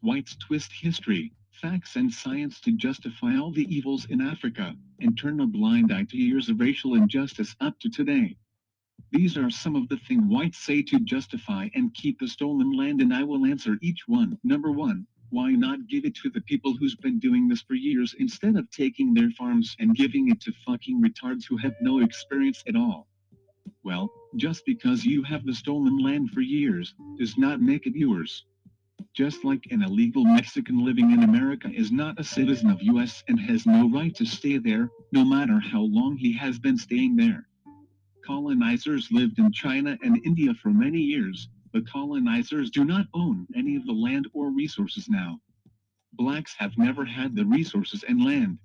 [0.00, 5.40] Whites twist history, facts and science to justify all the evils in Africa, and turn
[5.40, 8.36] a blind eye to years of racial injustice up to today.
[9.12, 13.02] These are some of the things whites say to justify and keep the stolen land
[13.02, 14.38] and I will answer each one.
[14.42, 18.14] Number one, why not give it to the people who's been doing this for years
[18.18, 22.62] instead of taking their farms and giving it to fucking retards who have no experience
[22.66, 23.06] at all?
[23.84, 28.46] Well, just because you have the stolen land for years, does not make it yours.
[29.12, 33.38] Just like an illegal Mexican living in America is not a citizen of US and
[33.38, 37.46] has no right to stay there, no matter how long he has been staying there.
[38.26, 43.76] Colonizers lived in China and India for many years, but colonizers do not own any
[43.76, 45.40] of the land or resources now.
[46.14, 48.58] Blacks have never had the resources and land.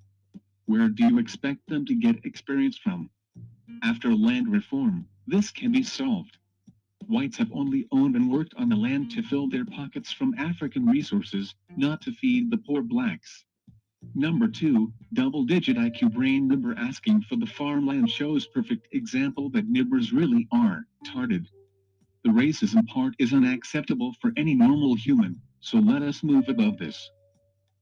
[0.67, 3.09] Where do you expect them to get experience from?
[3.83, 6.31] After land reform, this can be solved.
[7.07, 10.87] whites have only owned and worked on the land to fill their pockets from African
[10.87, 13.45] resources, not to feed the poor blacks.
[14.15, 20.11] Number 2, double-digit IQ brain nibber asking for the farmland shows perfect example that nibbers
[20.11, 21.47] really are tarded.
[22.23, 27.09] The racism part is unacceptable for any normal human, so let us move above this.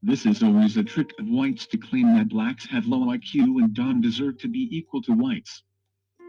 [0.04, 3.74] This is always a trick of whites to claim that blacks have low IQ and
[3.74, 5.64] don't deserve to be equal to whites.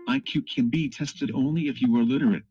[0.09, 2.44] IQ can be tested only if you are literate.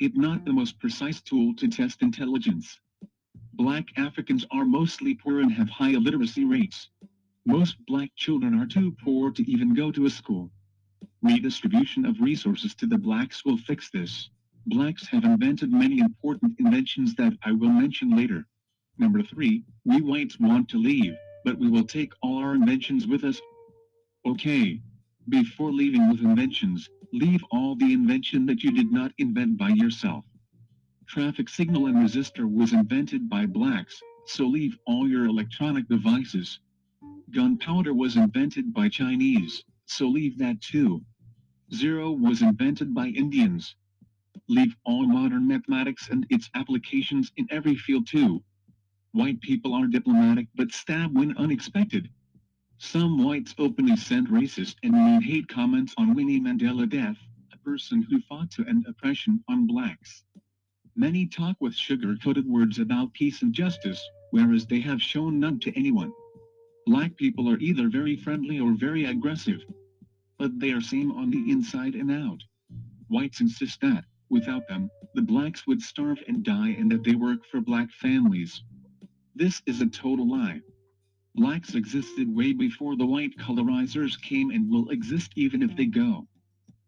[0.00, 2.78] It not the most precise tool to test intelligence.
[3.56, 6.88] Black Africans are mostly poor and have high illiteracy rates.
[7.46, 10.50] Most black children are too poor to even go to a school.
[11.22, 14.28] Redistribution of resources to the blacks will fix this.
[14.66, 18.44] Blacks have invented many important inventions that I will mention later.
[18.98, 21.14] Number 3, we whites want to leave,
[21.44, 23.40] but we will take all our inventions with us.
[24.26, 24.80] Okay.
[25.28, 30.24] Before leaving with inventions, leave all the invention that you did not invent by yourself.
[31.06, 36.60] Traffic signal and resistor was invented by blacks, so leave all your electronic devices.
[37.30, 41.04] Gunpowder was invented by Chinese, so leave that too.
[41.72, 43.76] Zero was invented by Indians.
[44.48, 48.42] Leave all modern mathematics and its applications in every field too.
[49.12, 52.08] White people are diplomatic but stab when unexpected.
[52.78, 57.18] Some whites openly sent racist and mean hate comments on Winnie Mandela death,
[57.52, 60.24] a person who fought to end oppression on blacks.
[60.96, 65.76] Many talk with sugar-coated words about peace and justice, whereas they have shown none to
[65.76, 66.12] anyone.
[66.86, 69.60] Black people are either very friendly or very aggressive.
[70.38, 72.40] But they are same on the inside and out.
[73.08, 77.44] Whites insist that, without them, the blacks would starve and die and that they work
[77.50, 78.62] for black families.
[79.34, 80.60] This is a total lie.
[81.34, 86.28] Blacks existed way before the white colorizers came and will exist even if they go.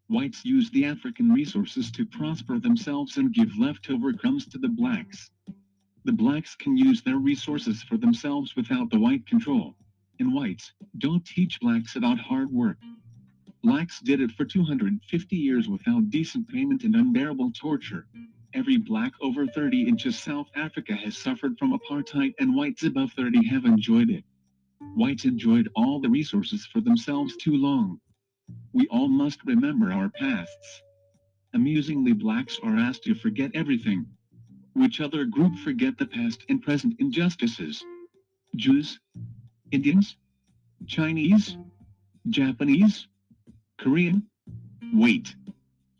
[0.09, 5.31] Whites use the African resources to prosper themselves and give leftover crumbs to the blacks.
[6.05, 9.75] The blacks can use their resources for themselves without the white control.
[10.21, 12.79] And whites don't teach blacks about hard work.
[13.64, 18.07] Blacks did it for 250 years without decent payment and unbearable torture.
[18.55, 23.45] Every black over 30 in South Africa has suffered from apartheid and whites above 30
[23.49, 24.23] have enjoyed it.
[24.95, 28.01] Whites enjoyed all the resources for themselves too long.
[28.73, 30.83] We all must remember our pasts.
[31.55, 34.07] Amusingly, blacks are asked to forget everything.
[34.75, 37.83] Which other group forget the past and present injustices?
[38.55, 39.01] Jews?
[39.71, 40.17] Indians?
[40.87, 41.57] Chinese?
[42.29, 43.09] Japanese?
[43.79, 44.29] Korean?
[44.93, 45.35] Wait.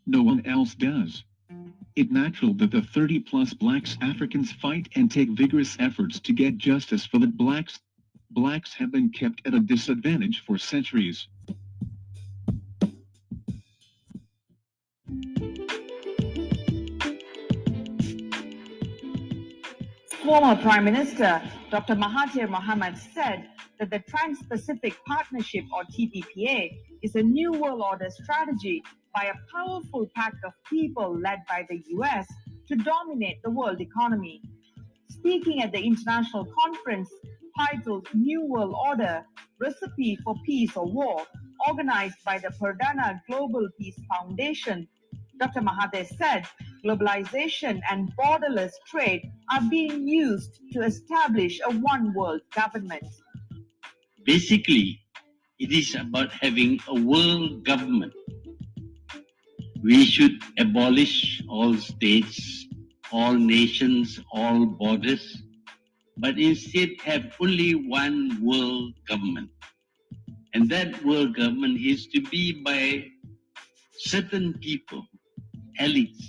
[0.05, 1.23] No one else does.
[1.95, 6.59] It natural that the 30 plus blacks Africans fight and take vigorous efforts to get
[6.59, 7.79] justice for the blacks.
[8.29, 11.27] Blacks have been kept at a disadvantage for centuries.
[20.27, 21.95] Former Prime Minister Dr.
[21.95, 23.47] Mahathir Mohamad said
[23.79, 26.69] that the Trans-Pacific Partnership or TPPA
[27.01, 28.83] is a new world order strategy
[29.15, 32.27] by a powerful pack of people led by the US
[32.67, 34.41] to dominate the world economy.
[35.07, 37.09] Speaking at the international conference
[37.57, 39.23] titled New World Order
[39.61, 41.21] Recipe for Peace or War,
[41.69, 44.89] organized by the Perdana Global Peace Foundation,
[45.39, 45.61] Dr.
[45.61, 46.45] Mahathir said
[46.83, 53.07] globalization and borderless trade are being used to establish a one world government.
[54.25, 54.99] Basically,
[55.59, 58.13] it is about having a world government.
[59.81, 62.65] We should abolish all states,
[63.11, 65.41] all nations, all borders,
[66.17, 69.49] but instead have only one world government.
[70.53, 73.05] And that world government is to be by
[73.97, 75.07] certain people,
[75.79, 76.23] elites,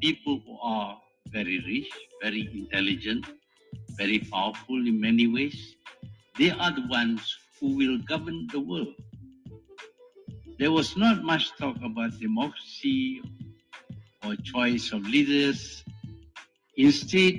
[0.00, 0.96] people who are
[1.32, 3.26] very rich, very intelligent,
[3.96, 5.76] very powerful in many ways.
[6.38, 8.94] They are the ones who will govern the world.
[10.58, 13.22] There was not much talk about democracy
[14.24, 15.84] or choice of leaders.
[16.76, 17.36] Instead,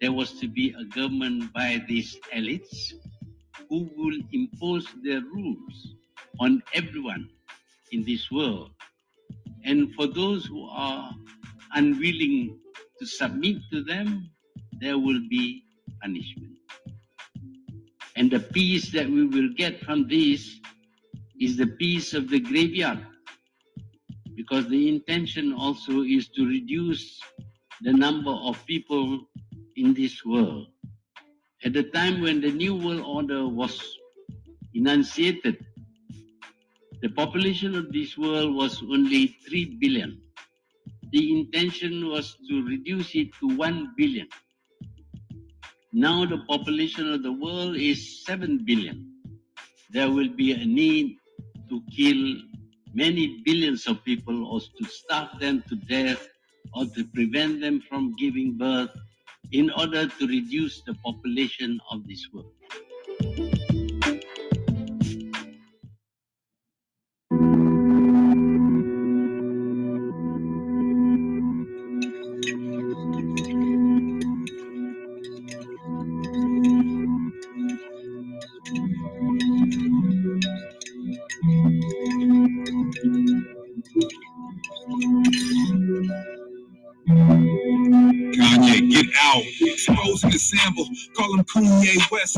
[0.00, 2.92] there was to be a government by these elites
[3.68, 5.94] who will impose their rules
[6.40, 7.28] on everyone
[7.92, 8.70] in this world.
[9.64, 11.12] And for those who are
[11.74, 12.58] unwilling
[12.98, 14.30] to submit to them,
[14.80, 15.64] there will be
[16.02, 16.54] punishment.
[18.16, 20.58] And the peace that we will get from this
[21.40, 23.06] is the peace of the graveyard.
[24.34, 27.20] Because the intention also is to reduce
[27.82, 29.20] the number of people
[29.76, 30.66] in this world.
[31.64, 33.80] At the time when the New World Order was
[34.74, 35.64] enunciated,
[37.02, 40.20] the population of this world was only 3 billion.
[41.10, 44.28] The intention was to reduce it to 1 billion.
[45.92, 49.10] Now the population of the world is 7 billion.
[49.90, 51.16] There will be a need
[51.70, 52.36] to kill
[52.94, 56.28] many billions of people or to starve them to death
[56.74, 58.90] or to prevent them from giving birth
[59.52, 62.52] in order to reduce the population of this world.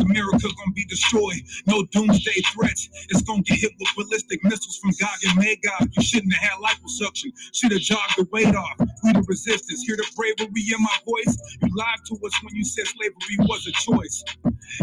[0.00, 1.42] America gonna destroyed.
[1.66, 2.90] No doomsday threats.
[3.10, 5.90] It's gonna get hit with ballistic missiles from Gog and Magog.
[5.96, 7.32] You shouldn't have had liposuction.
[7.54, 8.76] Should have jogged the weight off.
[9.04, 9.82] We the resistance.
[9.86, 11.38] Hear the bravery in my voice.
[11.62, 14.24] You lied to us when you said slavery was a choice.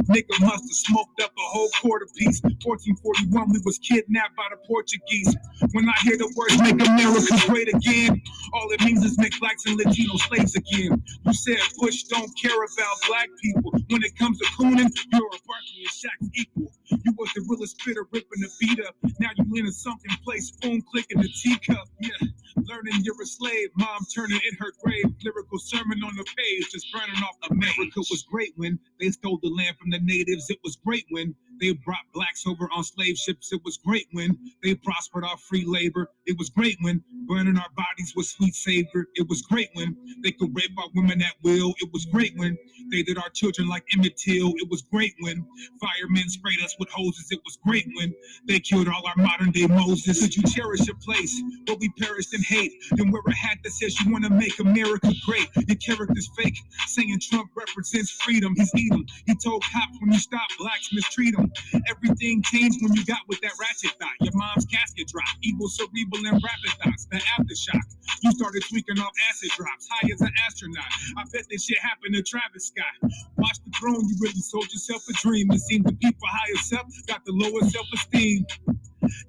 [0.10, 2.41] Nigga must have smoked up a whole quarter piece.
[2.43, 5.36] 1441, we was kidnapped by the Portuguese.
[5.74, 8.22] When I hear the words make America great again,
[8.53, 11.01] all it means is make blacks and Latino slaves again.
[11.26, 13.72] You said Bush don't care about black people.
[13.89, 16.72] When it comes to cooning, you're a Barkley Shaq's equal.
[16.89, 18.95] You was the realest spitter ripping the beat up.
[19.20, 21.88] Now you in a sunken place, spoon clicking the teacup.
[22.02, 22.12] Yeah,
[22.58, 23.70] learning you're a slave.
[23.78, 25.06] Mom turning in her grave.
[25.24, 27.36] Lyrical sermon on the page, just burning off.
[27.41, 30.50] the America was great when they stole the land from the natives.
[30.50, 33.52] It was great when they brought blacks over on slave ships.
[33.54, 36.12] It was great when they prospered our free labor.
[36.28, 39.07] It was great when burning our bodies was sweet savor.
[39.15, 41.73] It was great when they could rape our women at will.
[41.82, 42.57] It was great when
[42.91, 44.49] they did our children like Emmett Till.
[44.57, 45.45] It was great when
[45.82, 47.28] firemen sprayed us with hoses.
[47.32, 48.13] It was great when
[48.47, 50.21] they killed all our modern day Moses.
[50.21, 52.73] Did you cherish a place where we perished in hate?
[52.97, 55.49] Then wear a hat that says you want to make America great.
[55.67, 56.57] Your character's fake,
[56.88, 58.55] saying Trump represents freedom.
[58.57, 59.03] He's evil.
[59.28, 61.51] He told cops when you stop blacks, mistreat them.
[61.89, 64.13] Everything changed when you got with that ratchet thought.
[64.21, 65.39] Your mom's casket dropped.
[65.43, 67.07] Evil, cerebral, and rapid thoughts.
[67.11, 67.84] The aftershock.
[68.24, 69.88] You started tweaking off acid drops.
[69.91, 70.86] High as an astronaut.
[71.18, 73.11] I bet this shit happened to Travis Scott.
[73.38, 74.01] Watch the throne.
[74.07, 75.51] You really sold yourself a dream.
[75.51, 78.45] It seemed the people highest up got the lowest self-esteem.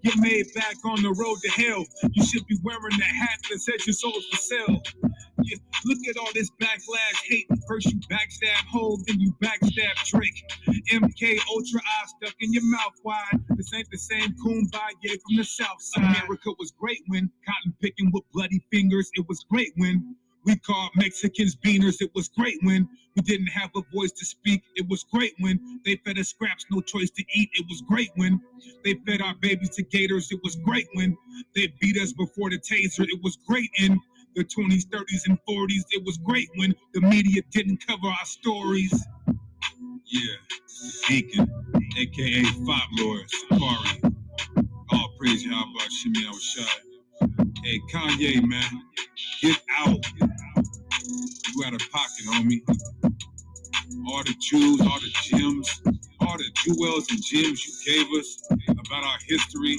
[0.03, 1.85] You're made back on the road to hell.
[2.13, 4.83] You should be wearing that hat that says your soul's for sale.
[5.87, 7.47] Look at all this backlash, hate.
[7.69, 10.45] First you backstab Hove, then you backstab Drake.
[10.93, 13.41] MK Ultra I stuck in your mouth wide.
[13.57, 16.05] This ain't the same Coon Kumbaya from the south side.
[16.05, 19.11] America was great when cotton picking with bloody fingers.
[19.15, 21.97] It was great when we called Mexicans beaners.
[22.01, 24.63] It was great when we didn't have a voice to speak.
[24.77, 27.51] It was great when they fed us scraps, no choice to eat.
[27.55, 28.41] It was great when
[28.85, 30.31] they fed our babies to gators.
[30.33, 31.17] It was great when
[31.57, 33.05] they beat us before the taser.
[33.09, 33.99] It was great in
[34.39, 35.85] the 20s, 30s, and 40s.
[35.93, 38.95] It was great when the media didn't cover our stories.
[40.07, 40.37] Yeah,
[41.09, 41.49] Deacon,
[41.99, 44.03] aka Fop Lord, Safari.
[44.93, 46.65] All praise Yahweh Shimmy Shai.
[47.65, 48.83] Hey, Kanye, man,
[49.43, 50.05] get out.
[51.55, 52.63] You out of pocket, homie.
[54.09, 55.83] All the jewels, all the gems,
[56.21, 59.79] all the jewels and gems you gave us about our history,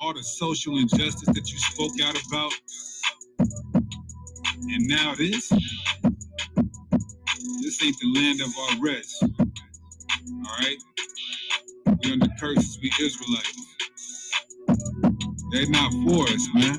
[0.00, 2.52] all the social injustice that you spoke out about.
[4.62, 5.50] And now this,
[7.62, 9.24] this ain't the land of our rest.
[10.30, 10.78] All right?
[12.04, 13.66] We under curses, we Israelites.
[15.52, 16.78] They're not for us, man.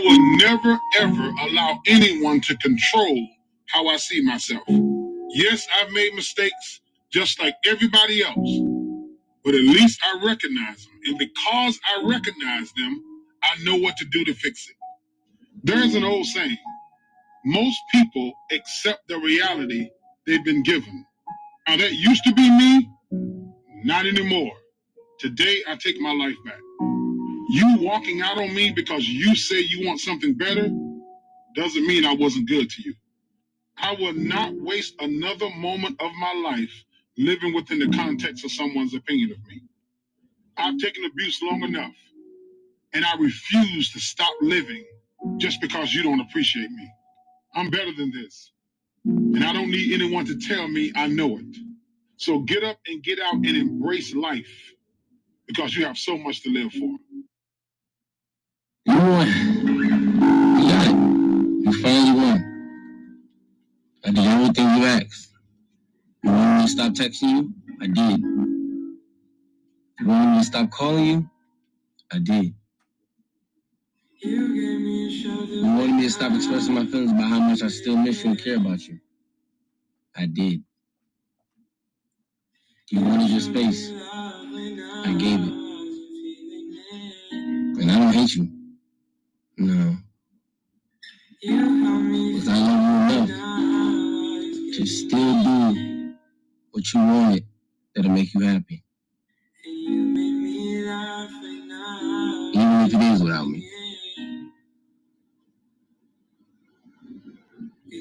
[0.00, 3.28] Will never, ever allow anyone to control
[3.68, 4.64] how I see myself.
[5.30, 6.80] Yes, I've made mistakes
[7.12, 8.60] just like everybody else,
[9.44, 11.00] but at least I recognize them.
[11.06, 13.04] And because I recognize them,
[13.42, 14.76] I know what to do to fix it.
[15.64, 16.58] There's an old saying
[17.46, 19.90] most people accept the reality
[20.26, 21.06] they've been given.
[21.68, 22.90] Now, that used to be me,
[23.84, 24.52] not anymore.
[25.20, 26.60] Today, I take my life back.
[27.50, 30.70] You walking out on me because you say you want something better
[31.56, 32.94] doesn't mean I wasn't good to you.
[33.78, 36.72] I will not waste another moment of my life
[37.18, 39.62] living within the context of someone's opinion of me.
[40.56, 41.94] I've taken abuse long enough,
[42.94, 44.84] and I refuse to stop living
[45.38, 46.90] just because you don't appreciate me.
[47.54, 48.52] I'm better than this,
[49.20, 51.56] and I don't need anyone to tell me I know it.
[52.18, 54.72] So get up and get out and embrace life
[55.46, 56.96] because you have so much to live for.
[58.86, 59.28] You won.
[60.46, 60.96] You got it.
[61.64, 62.60] You finally won.
[64.04, 65.30] I did everything you asked.
[66.24, 67.54] You wanted me to stop texting you?
[67.80, 68.20] I did.
[68.20, 71.30] You wanted me to stop calling you?
[72.12, 72.54] I did.
[74.22, 78.30] You wanted me to stop expressing my feelings about how much I still miss you
[78.30, 79.00] and care about you?
[80.16, 80.62] I did.
[82.90, 83.92] You wanted your space.
[83.92, 85.54] I gave it.
[87.62, 88.59] And I don't hate you.
[89.60, 89.96] No.
[91.42, 96.14] Because I love you enough to still do
[96.72, 97.42] what you want
[97.94, 98.84] that'll make you happy.
[102.54, 103.68] Even if it is without me.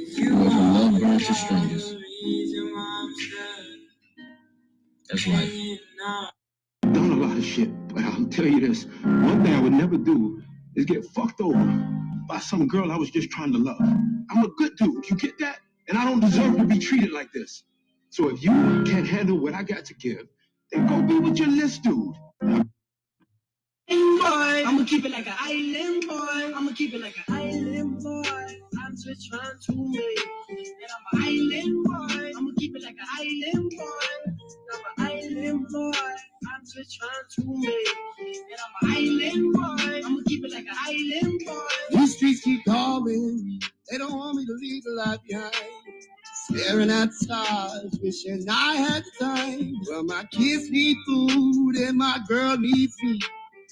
[0.06, 1.96] You went from love burns to strangers.
[5.10, 5.54] That's life.
[6.94, 9.98] done a lot of shit, but I'll tell you this: one thing I would never
[9.98, 10.42] do
[10.76, 11.58] is get fucked over
[12.28, 13.82] by some girl I was just trying to love.
[13.82, 15.10] I'm a good dude.
[15.10, 15.60] You get that?
[15.88, 17.64] And I don't deserve to be treated like this.
[18.12, 18.52] So if you
[18.84, 20.28] can't handle what I got to give,
[20.72, 22.16] then go be with your list dude.
[23.90, 26.54] Boy, I'ma keep it like an island boy.
[26.56, 28.24] I'ma keep it like an island boy.
[28.84, 30.20] I'm just trying to make.
[30.50, 30.60] And
[31.14, 32.32] I'm an island boy.
[32.38, 34.34] I'ma keep it like an island boy.
[34.74, 35.92] I'm an island boy.
[36.60, 37.88] I'm just trying to make.
[38.20, 40.02] And I'm an island boy.
[40.06, 41.62] I'ma keep it like an island boy.
[41.92, 43.62] These streets keep calling.
[43.90, 45.56] They don't want me to leave the life behind.
[46.52, 49.74] Staring at stars, wishing I had time.
[49.90, 53.22] Well, my kids need food and my girl needs me.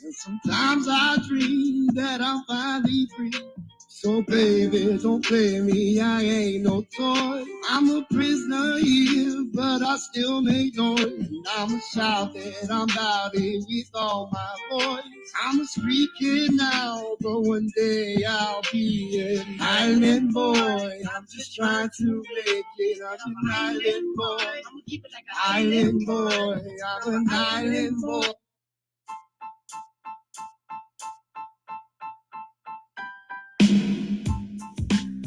[0.05, 3.33] And sometimes I dream that I'm finally free.
[3.99, 7.43] So baby, don't play me, I ain't no toy.
[7.67, 11.01] I'm a prisoner here, but I still make noise.
[11.01, 15.03] And I'ma shout that I'm about it with all my voice.
[15.43, 21.01] I'm a street kid now, but one day I'll be an island boy.
[21.15, 23.01] I'm just trying to make it.
[23.03, 24.61] I'm an island boy.
[25.43, 28.27] Island boy, I'm an island boy.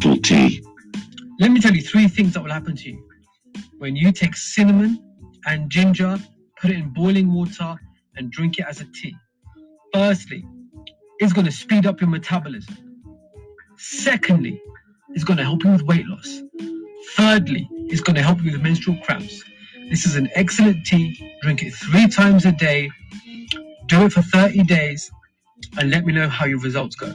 [0.03, 0.65] Full tea.
[1.41, 3.09] Let me tell you three things that will happen to you
[3.79, 5.03] when you take cinnamon
[5.47, 6.19] and ginger,
[6.61, 7.77] put it in boiling water,
[8.17, 9.17] and drink it as a tea.
[9.95, 10.45] Firstly,
[11.19, 12.77] it's going to speed up your metabolism.
[13.79, 14.61] Secondly,
[15.11, 16.43] it's going to help you with weight loss.
[17.17, 19.43] Thirdly, it's going to help you with menstrual cramps.
[19.89, 21.37] This is an excellent tea.
[21.43, 22.91] Drink it three times a day.
[23.87, 25.11] Do it for 30 days
[25.79, 27.15] and let me know how your results go.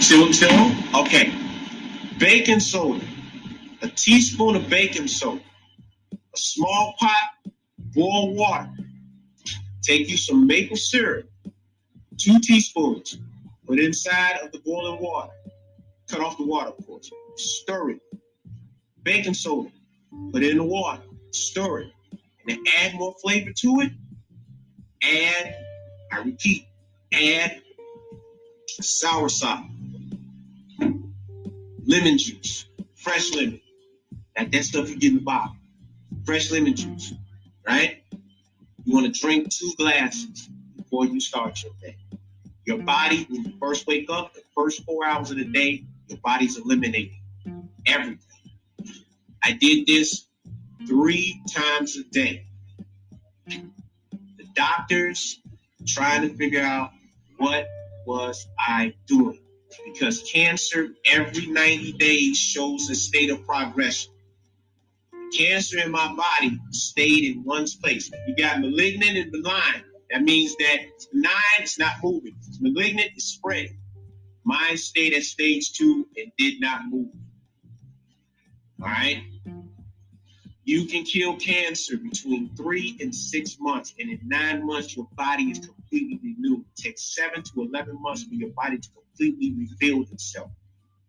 [0.00, 0.72] Still, still?
[0.94, 1.32] Okay.
[2.18, 3.04] Baking soda.
[3.82, 5.40] A teaspoon of baking soda.
[6.12, 7.30] A small pot,
[7.78, 8.70] boil water.
[9.82, 11.30] Take you some maple syrup.
[12.18, 13.18] Two teaspoons.
[13.66, 15.32] Put inside of the boiling water.
[16.08, 17.10] Cut off the water, of course.
[17.36, 18.00] Stir it.
[19.02, 19.70] Baking soda.
[20.32, 21.02] Put it in the water.
[21.32, 21.92] Stir it.
[22.12, 23.92] And then add more flavor to it.
[25.02, 25.56] Add,
[26.12, 26.66] I repeat,
[27.12, 27.62] add
[28.68, 29.64] sour sop
[31.86, 33.60] lemon juice, fresh lemon.
[34.36, 35.56] That that stuff you get in the bottle.
[36.24, 37.12] Fresh lemon juice,
[37.66, 38.02] right?
[38.84, 41.96] You want to drink two glasses before you start your day.
[42.64, 46.18] Your body, when you first wake up, the first four hours of the day, your
[46.18, 47.20] body's eliminating
[47.86, 48.18] everything.
[49.42, 50.26] I did this
[50.86, 52.46] three times a day.
[53.46, 55.40] The doctors
[55.86, 56.90] trying to figure out
[57.36, 57.66] what
[58.06, 59.40] was I doing
[59.84, 64.12] because cancer every 90 days shows a state of progression.
[65.36, 68.10] Cancer in my body stayed in one place.
[68.26, 69.84] You got malignant and benign.
[70.10, 70.78] That means that
[71.12, 72.36] benign, it's not moving.
[72.60, 73.78] Malignant, is spreading.
[74.44, 77.10] Mine stayed at stage two and did not move.
[78.82, 79.22] All right.
[80.64, 85.50] You can kill cancer between three and six months, and in nine months, your body
[85.50, 86.60] is completely renewed.
[86.60, 90.50] It takes seven to 11 months for your body to completely rebuild itself.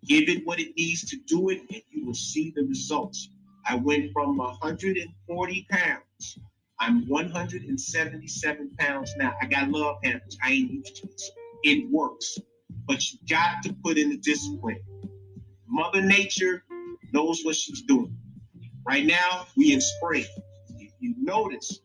[0.06, 3.30] Give it what it needs to do it, and you will see the results.
[3.66, 6.40] I went from 140 pounds.
[6.80, 9.34] I'm 177 pounds now.
[9.42, 10.38] I got love handles.
[10.44, 11.32] I ain't used to this.
[11.64, 12.40] It works,
[12.88, 14.80] but you got to put in the discipline.
[15.68, 16.64] Mother Nature
[17.14, 18.18] knows what she's doing.
[18.86, 20.26] Right now, we in spring.
[20.80, 21.80] If you notice,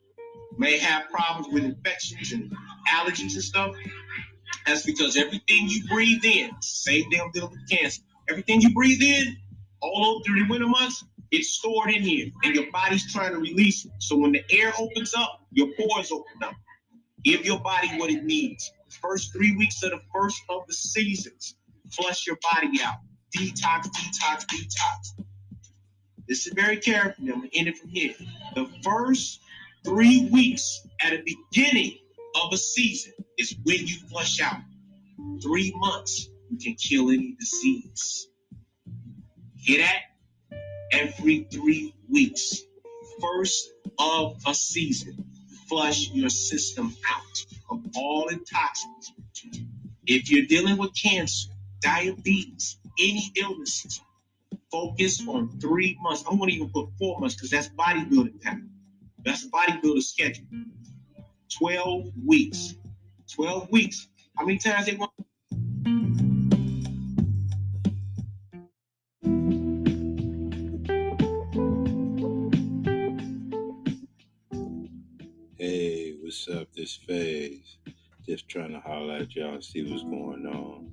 [0.59, 2.53] may have problems with infections and
[2.89, 3.75] allergies and stuff.
[4.67, 8.03] That's because everything you breathe in, same damn deal with cancer.
[8.29, 9.37] Everything you breathe in,
[9.81, 13.85] all through the winter months, it's stored in here, and your body's trying to release
[13.85, 13.93] it.
[13.99, 16.55] So when the air opens up, your pores open up.
[17.25, 18.71] Give your body what it needs.
[19.03, 21.57] First three weeks of the first of the seasons,
[21.93, 22.97] flush your body out.
[23.35, 25.25] Detox, detox, detox.
[26.29, 27.25] This is very careful.
[27.25, 28.15] I'm gonna end it from here.
[28.55, 29.41] The first
[29.85, 31.99] three weeks at the beginning
[32.35, 34.61] of a season is when you flush out.
[35.43, 38.29] Three months, you can kill any disease.
[39.57, 40.59] Hear that?
[40.93, 42.63] Every three weeks,
[43.21, 45.25] first of a season,
[45.69, 49.13] flush your system out of all the toxins.
[50.07, 51.51] If you're dealing with cancer,
[51.81, 54.01] diabetes, any illnesses,
[54.71, 56.25] focus on three months.
[56.31, 58.71] I won't even put four months because that's bodybuilding time.
[59.25, 60.47] That's a bodybuilder schedule.
[61.59, 62.75] 12 weeks.
[63.35, 64.09] 12 weeks.
[64.37, 65.13] How many times they want?
[75.59, 76.69] Hey, what's up?
[76.75, 77.79] This phase.
[78.27, 80.93] Just trying to holler at y'all, and see what's going on.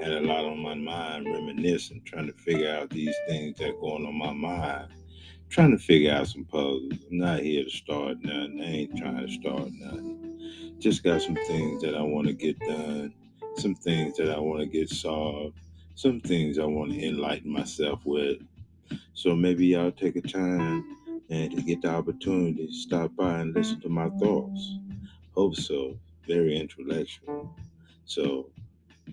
[0.00, 4.04] Had a lot on my mind, reminiscing, trying to figure out these things that going
[4.06, 4.88] on my mind.
[5.50, 6.92] Trying to figure out some puzzles.
[7.10, 8.60] I'm not here to start nothing.
[8.60, 10.76] I ain't trying to start nothing.
[10.80, 13.14] Just got some things that I want to get done,
[13.56, 15.56] some things that I want to get solved,
[15.94, 18.38] some things I want to enlighten myself with.
[19.14, 20.96] So maybe y'all take a time
[21.30, 24.76] and to get the opportunity to stop by and listen to my thoughts.
[25.34, 25.96] Hope so.
[26.26, 27.54] Very intellectual.
[28.06, 28.50] So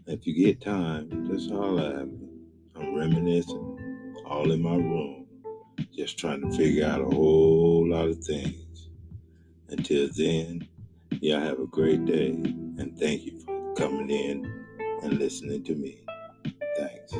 [0.07, 2.27] if you get time, just holler at me.
[2.75, 5.27] I'm reminiscing all in my room,
[5.95, 8.89] just trying to figure out a whole lot of things.
[9.69, 10.67] Until then,
[11.21, 14.65] y'all have a great day and thank you for coming in
[15.03, 16.03] and listening to me.
[16.77, 17.13] Thanks.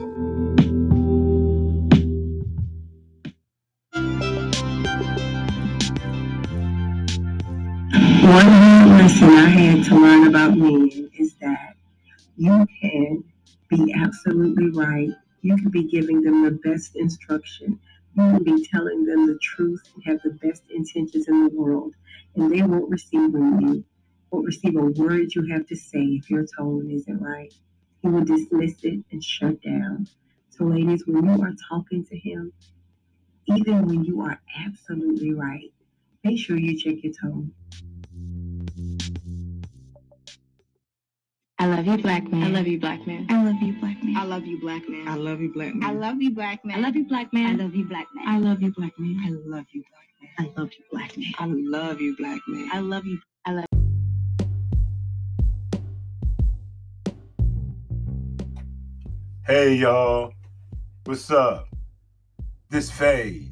[8.24, 11.11] One hard lesson I had to learn about that
[12.42, 13.24] you can
[13.70, 15.12] be absolutely right.
[15.44, 17.80] You can be giving them the best instruction.
[18.16, 21.94] You can be telling them the truth and have the best intentions in the world,
[22.36, 23.84] and they won't receive from you,
[24.32, 27.54] won't receive a word you have to say if your tone isn't right.
[28.02, 30.08] He will dismiss it and shut down.
[30.50, 32.52] So, ladies, when you are talking to him,
[33.46, 35.72] even when you are absolutely right,
[36.24, 37.54] make sure you check your tone.
[41.62, 42.43] I love you, black man.
[42.43, 43.28] I love you, black man.
[43.30, 44.18] I love you, black man.
[44.18, 45.07] I love you, black man.
[45.07, 45.88] I love you, black man.
[45.88, 46.74] I love you, black man.
[46.74, 47.45] I love you, black man.
[47.45, 48.34] I love you, black man.
[48.34, 49.16] I love you, black man.
[49.28, 50.34] I love you, black man.
[50.39, 51.34] I love you, black man.
[51.38, 52.70] I love you, black man.
[52.74, 53.20] I love you.
[53.45, 53.66] I love
[59.45, 60.34] Hey y'all,
[61.03, 61.68] what's up?
[62.72, 63.49] This phase.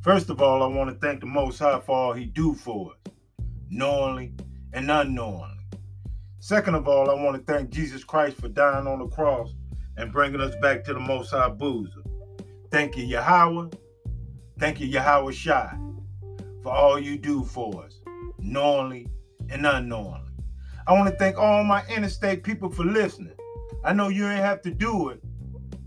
[0.00, 2.92] First of all, I want to thank the Most High for all He do for
[2.92, 3.12] us,
[3.68, 4.32] knowingly
[4.72, 5.53] and unknowingly.
[6.44, 9.54] Second of all, I want to thank Jesus Christ for dying on the cross
[9.96, 12.02] and bringing us back to the Most High Boozer.
[12.70, 13.70] Thank you, Yahweh.
[14.58, 15.74] Thank you, Yahweh Shai,
[16.62, 17.98] for all you do for us,
[18.38, 19.08] knowingly
[19.48, 20.32] and unknowingly.
[20.86, 23.32] I want to thank all my interstate people for listening.
[23.82, 25.22] I know you ain't have to do it,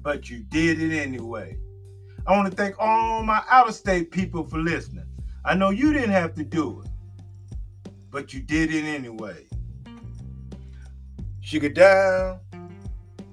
[0.02, 1.56] but you did it anyway.
[2.26, 5.06] I want to thank all my out of state people for listening.
[5.46, 6.90] I know you didn't have to do it,
[8.10, 9.47] but you did it anyway.
[11.48, 12.42] Sugar down,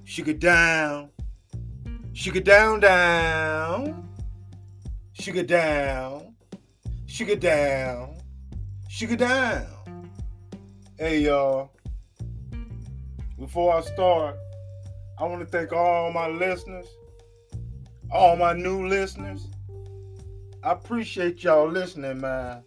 [0.04, 1.10] sugar down,
[2.12, 4.08] sugar down, down,
[5.14, 6.32] sugar down,
[7.06, 8.16] sugar down,
[8.88, 9.66] sugar down.
[10.96, 11.72] Hey, y'all.
[13.36, 14.36] Before I start,
[15.18, 16.86] I want to thank all my listeners,
[18.12, 19.48] all my new listeners,
[20.62, 22.62] I appreciate y'all listening, man.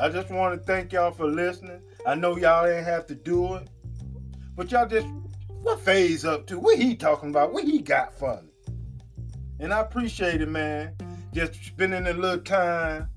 [0.00, 1.82] I just want to thank y'all for listening.
[2.08, 3.68] I know y'all ain't have to do it,
[4.56, 5.06] but y'all just
[5.60, 6.58] what phase up to?
[6.58, 7.52] What he talking about?
[7.52, 8.74] What he got for me?
[9.60, 10.94] And I appreciate it, man.
[11.34, 13.10] Just spending a little time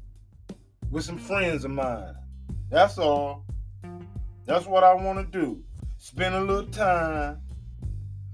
[0.89, 2.15] with some friends of mine.
[2.69, 3.45] That's all.
[4.43, 5.63] That's what I want to do.
[5.97, 7.39] Spend a little time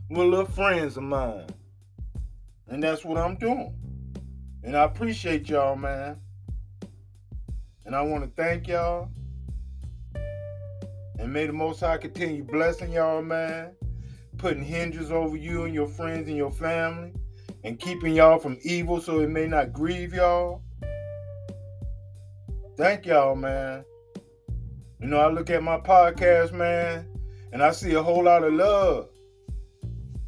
[0.10, 1.46] with little friends of mine.
[2.68, 3.76] And that's what I'm doing.
[4.64, 6.20] And I appreciate y'all, man.
[7.86, 9.12] And I want to thank y'all.
[11.20, 13.72] And may the Most High continue blessing y'all, man.
[14.38, 17.14] Putting hinges over you and your friends and your family.
[17.64, 20.62] And keeping y'all from evil so it may not grieve y'all.
[22.78, 23.84] Thank y'all, man.
[25.00, 27.08] You know, I look at my podcast, man,
[27.52, 29.10] and I see a whole lot of love.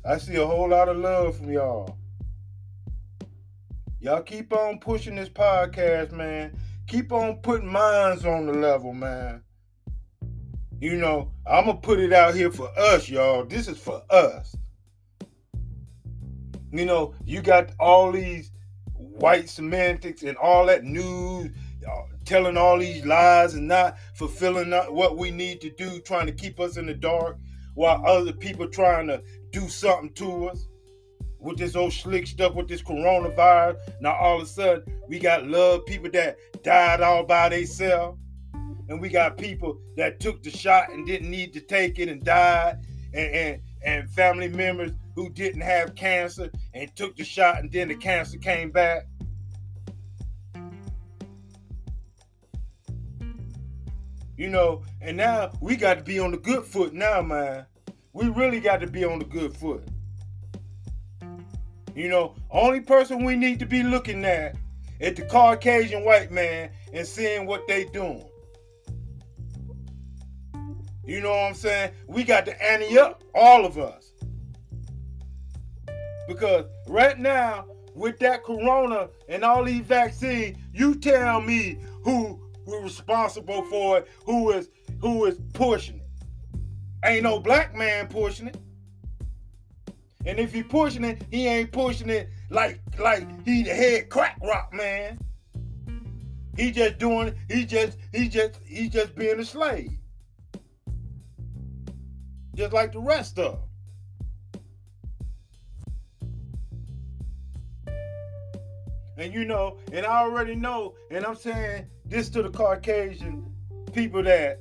[0.06, 1.98] I see a whole lot of love from y'all.
[4.00, 6.58] Y'all keep on pushing this podcast, man.
[6.88, 9.44] Keep on putting minds on the level, man.
[10.80, 13.44] You know, I'm gonna put it out here for us, y'all.
[13.44, 14.56] This is for us.
[16.72, 18.52] You know, you got all these
[18.94, 21.52] white semantics and all that news,
[22.24, 26.60] telling all these lies and not fulfilling what we need to do, trying to keep
[26.62, 27.38] us in the dark,
[27.74, 30.68] while other people trying to do something to us
[31.40, 33.78] with this old slick stuff with this coronavirus.
[34.00, 38.18] Now all of a sudden we got love people that died all by themselves.
[38.90, 42.24] And we got people that took the shot and didn't need to take it and
[42.24, 42.80] died.
[43.14, 47.88] And, and, and family members who didn't have cancer and took the shot and then
[47.88, 49.08] the cancer came back.
[54.36, 57.66] You know, and now we got to be on the good foot now, man.
[58.14, 59.88] We really got to be on the good foot.
[61.94, 64.56] You know, only person we need to be looking at
[65.00, 68.29] is the Caucasian white man and seeing what they doing.
[71.10, 71.94] You know what I'm saying?
[72.06, 74.14] We got to ante up, all of us.
[76.28, 82.84] Because right now, with that corona and all these vaccines, you tell me who we're
[82.84, 84.70] responsible for it, who is
[85.02, 86.08] who is pushing it.
[87.04, 88.58] Ain't no black man pushing it.
[90.28, 94.38] And if he pushing it, he ain't pushing it like like he the head crack
[94.44, 95.18] rock man.
[96.56, 99.99] He just doing he just he just he just being a slave.
[102.60, 103.58] Just like the rest of
[107.86, 107.94] them.
[109.18, 113.50] And you know, and I already know, and I'm saying this to the Caucasian
[113.94, 114.60] people that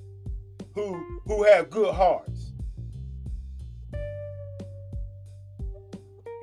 [0.76, 2.52] who who have good hearts.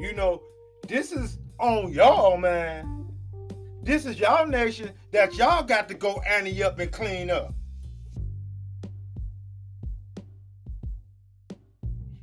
[0.01, 0.41] You know,
[0.89, 3.07] this is on y'all, man.
[3.81, 7.53] This is y'all nation that y'all got to go ante up and clean up.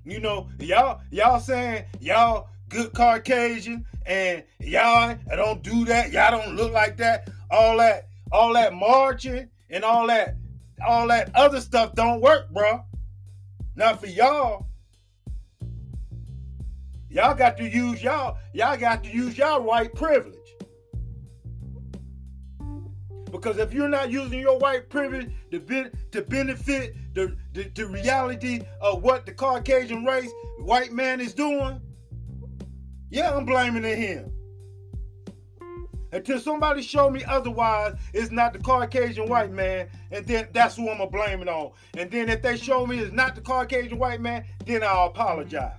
[0.04, 6.10] You know, y'all y'all saying y'all good Caucasian and y'all don't do that.
[6.10, 7.30] Y'all don't look like that.
[7.50, 10.36] All that, all that marching and all that,
[10.84, 12.82] all that other stuff don't work, bro.
[13.76, 14.66] Not for y'all.
[17.08, 18.38] Y'all got to use y'all.
[18.54, 20.41] Y'all got to use y'all white privilege.
[23.32, 27.86] Because if you're not using your white privilege to, be, to benefit the, the, the
[27.86, 31.80] reality of what the Caucasian race, white man is doing,
[33.10, 34.32] yeah, I'm blaming it him.
[36.12, 40.90] Until somebody show me otherwise, it's not the Caucasian white man, and then that's who
[40.90, 41.72] I'm gonna blame it on.
[41.96, 45.72] And then if they show me it's not the Caucasian white man, then I'll apologize.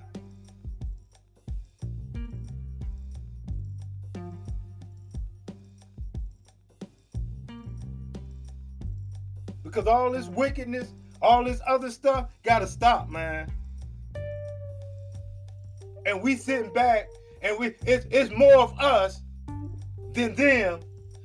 [9.73, 13.51] Because all this wickedness, all this other stuff, gotta stop, man.
[16.05, 17.09] And we sitting back
[17.41, 19.21] and we it's it's more of us
[20.13, 20.79] than them,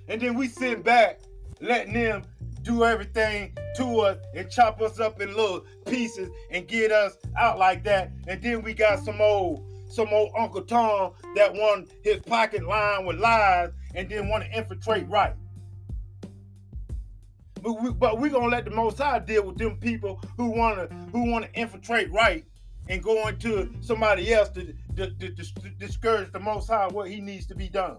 [0.09, 1.21] and then we sit back
[1.61, 2.23] letting them
[2.63, 7.59] do everything to us and chop us up in little pieces and get us out
[7.59, 8.13] like that.
[8.29, 13.07] And then we got some old some old Uncle Tom that want his pocket lined
[13.07, 15.35] with lies and then want to infiltrate right.
[17.63, 20.87] But we, but we gonna let the Most High deal with them people who wanna
[21.13, 22.45] who wanna infiltrate right
[22.89, 27.21] and go into somebody else to, to, to, to discourage the Most High what He
[27.21, 27.99] needs to be done.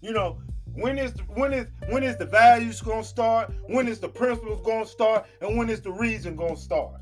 [0.00, 0.38] You know,
[0.74, 3.52] when is when is when is the values gonna start?
[3.68, 5.26] When is the principles gonna start?
[5.40, 7.00] And when is the reason gonna start?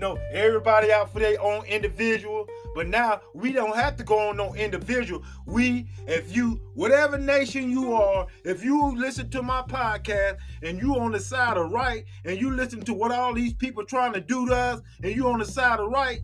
[0.00, 2.48] Know, everybody out for their own individual.
[2.74, 5.22] But now we don't have to go on no individual.
[5.46, 10.96] We, if you, whatever nation you are, if you listen to my podcast and you
[10.96, 14.20] on the side of right and you listen to what all these people trying to
[14.20, 16.20] do to us and you on the side of right,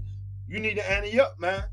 [0.48, 1.64] you need to ante up, man.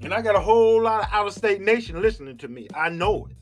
[0.00, 2.68] And I got a whole lot of out of state nation listening to me.
[2.74, 3.37] I know it.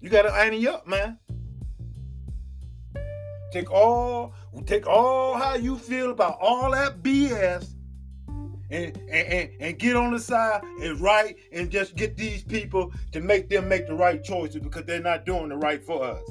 [0.00, 1.18] You got to ante up, man.
[3.52, 4.32] Take all,
[4.64, 7.74] take all how you feel about all that BS,
[8.70, 12.92] and and, and, and get on the side and right, and just get these people
[13.12, 16.22] to make them make the right choices because they're not doing the right for us.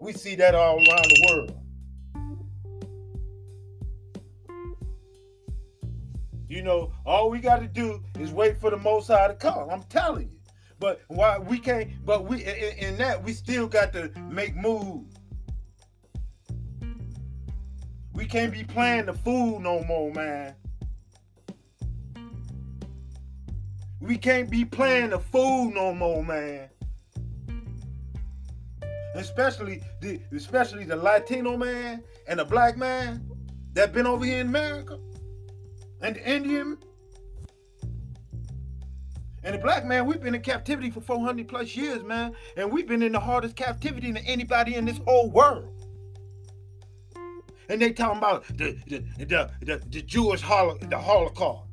[0.00, 1.56] We see that all around the world.
[6.48, 9.68] You know, all we got to do is wait for the Most High to come.
[9.70, 10.39] I'm telling you.
[10.80, 11.90] But why we can't?
[12.06, 15.14] But we in, in that we still got to make moves.
[18.14, 20.54] We can't be playing the fool no more, man.
[24.00, 26.70] We can't be playing the fool no more, man.
[29.14, 33.28] Especially the especially the Latino man and the black man
[33.74, 34.98] that been over here in America
[36.00, 36.78] and the Indian
[39.42, 42.34] and the black man, we've been in captivity for 400 plus years, man.
[42.56, 45.72] And we've been in the hardest captivity than anybody in this whole world.
[47.70, 51.68] And they talking about the the, the, the, the Jewish holo- the Holocaust.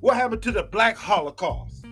[0.00, 1.86] What happened to the black Holocaust?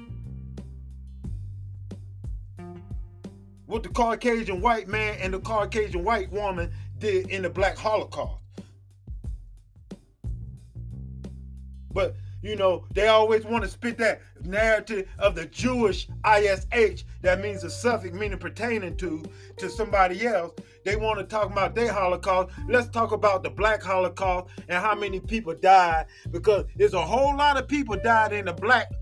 [3.66, 8.42] What the Caucasian white man and the Caucasian white woman did in the black Holocaust.
[11.92, 12.16] But
[12.46, 17.64] you know, they always want to spit that narrative of the Jewish ISH, that means
[17.64, 19.24] a suffix meaning pertaining to,
[19.56, 20.52] to somebody else.
[20.84, 22.54] They want to talk about their Holocaust.
[22.68, 27.36] Let's talk about the black Holocaust and how many people died, because there's a whole
[27.36, 28.92] lot of people died in the black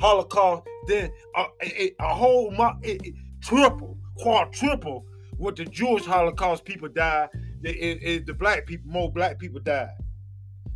[0.00, 5.04] Holocaust, then a, a, a whole it, triple, quadruple
[5.36, 7.28] what the Jewish Holocaust people died.
[7.64, 9.90] Is the black people, more black people died.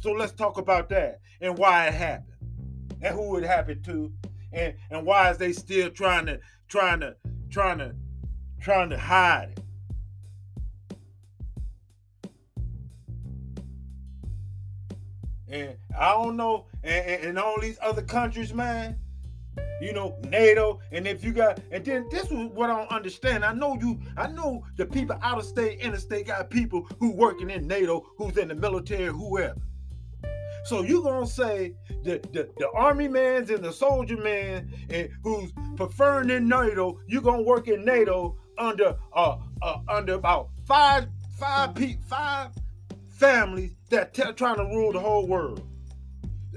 [0.02, 2.34] So let's talk about that and why it happened
[3.00, 4.12] and who it happened to
[4.52, 7.14] and and why is they still trying to trying to
[7.50, 7.94] trying to
[8.60, 9.60] trying to hide it.
[15.48, 18.98] And I don't know, and, and, and all these other countries, man,
[19.80, 23.44] you know, NATO, and if you got, and then this is what I don't understand.
[23.44, 27.50] I know you, I know the people out of state, interstate got people who working
[27.50, 29.60] in NATO, who's in the military, whoever.
[30.64, 35.52] So you gonna say the, the, the army man's and the soldier man and who's
[35.76, 41.08] preferring in NATO, you gonna work in NATO under uh, uh under about five
[41.38, 42.50] five pe- five
[43.08, 45.66] families that t- trying to rule the whole world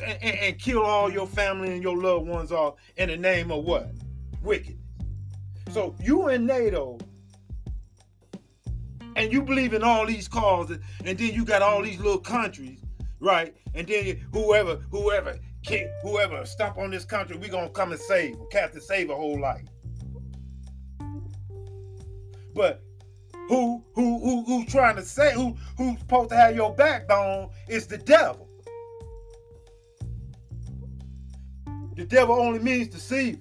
[0.04, 3.52] and, and, and kill all your family and your loved ones off in the name
[3.52, 3.90] of what
[4.44, 4.78] wickedness.
[5.72, 7.00] So you in NATO
[9.16, 12.85] and you believe in all these causes, and then you got all these little countries
[13.20, 13.56] right?
[13.74, 18.36] And then whoever, whoever, can whoever stomp on this country, we gonna come and save,
[18.52, 19.66] to save a whole life.
[22.54, 22.84] But
[23.48, 27.86] who, who, who, who's trying to say, who, who's supposed to have your backbone is
[27.88, 28.48] the devil.
[31.96, 33.40] The devil only means deceiver.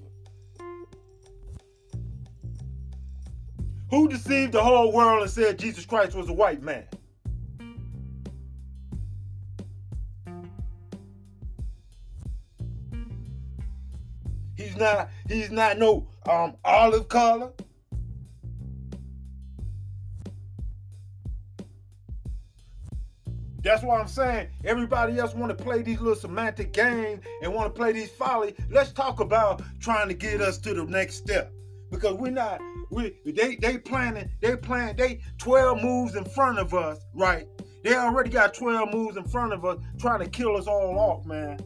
[3.90, 6.86] Who deceived the whole world and said Jesus Christ was a white man?
[14.74, 17.52] He's not he's not no um olive color.
[23.62, 27.72] That's why I'm saying everybody else want to play these little semantic games and want
[27.72, 28.54] to play these folly.
[28.68, 31.52] Let's talk about trying to get us to the next step.
[31.90, 32.60] Because we're not,
[32.90, 37.46] we they they planning, they plan, they 12 moves in front of us, right?
[37.84, 41.24] They already got 12 moves in front of us trying to kill us all off,
[41.26, 41.58] man.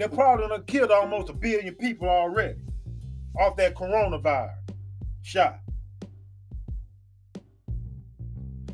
[0.00, 2.58] They probably done killed almost a billion people already
[3.38, 4.54] off that coronavirus
[5.20, 5.60] shot.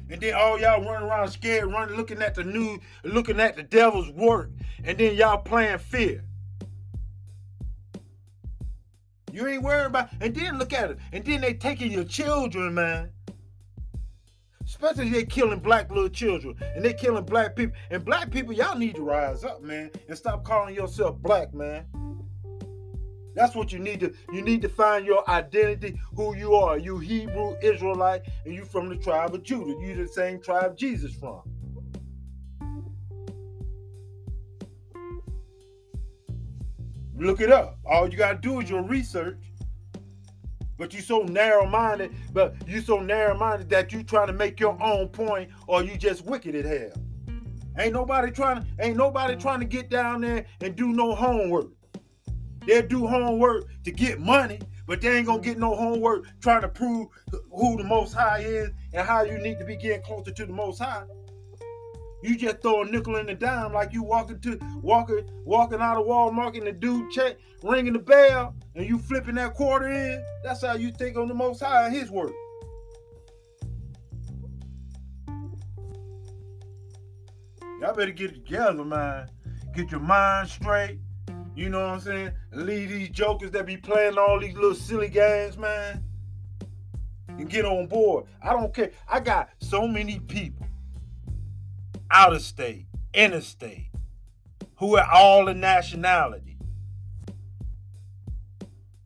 [0.08, 3.64] And then all y'all running around scared, running, looking at the news, looking at the
[3.64, 4.52] devil's work,
[4.84, 6.22] and then y'all playing fear.
[9.32, 12.72] You ain't worried about, and then look at it, and then they taking your children,
[12.72, 13.10] man.
[14.82, 17.74] Especially they killing black little children and they killing black people.
[17.90, 21.86] And black people, y'all need to rise up, man, and stop calling yourself black, man.
[23.34, 26.76] That's what you need to you need to find your identity, who you are.
[26.76, 29.74] You Hebrew Israelite, and you from the tribe of Judah.
[29.80, 31.40] You the same tribe Jesus from.
[37.18, 37.78] Look it up.
[37.86, 39.38] All you gotta do is your research.
[40.78, 45.08] But you so narrow-minded, but you so narrow-minded that you trying to make your own
[45.08, 46.92] point, or you just wicked at hell.
[47.78, 51.68] Ain't nobody trying to, ain't nobody trying to get down there and do no homework.
[52.66, 56.68] They'll do homework to get money, but they ain't gonna get no homework trying to
[56.68, 57.08] prove
[57.50, 60.52] who the most high is and how you need to be getting closer to the
[60.52, 61.04] most high.
[62.22, 65.96] You just throw a nickel in the dime like you walking to walking walking out
[65.96, 70.22] of Walmart and the dude check ringing the bell and you flipping that quarter in.
[70.44, 72.32] That's how you think on the most high and his work.
[77.80, 79.28] Y'all better get together, man.
[79.74, 80.98] Get your mind straight.
[81.54, 82.32] You know what I'm saying?
[82.52, 86.04] Leave these jokers that be playing all these little silly games, man.
[87.28, 88.26] And get on board.
[88.42, 88.90] I don't care.
[89.08, 90.66] I got so many people
[92.10, 93.88] out of state, interstate,
[94.76, 96.55] who are all the nationality.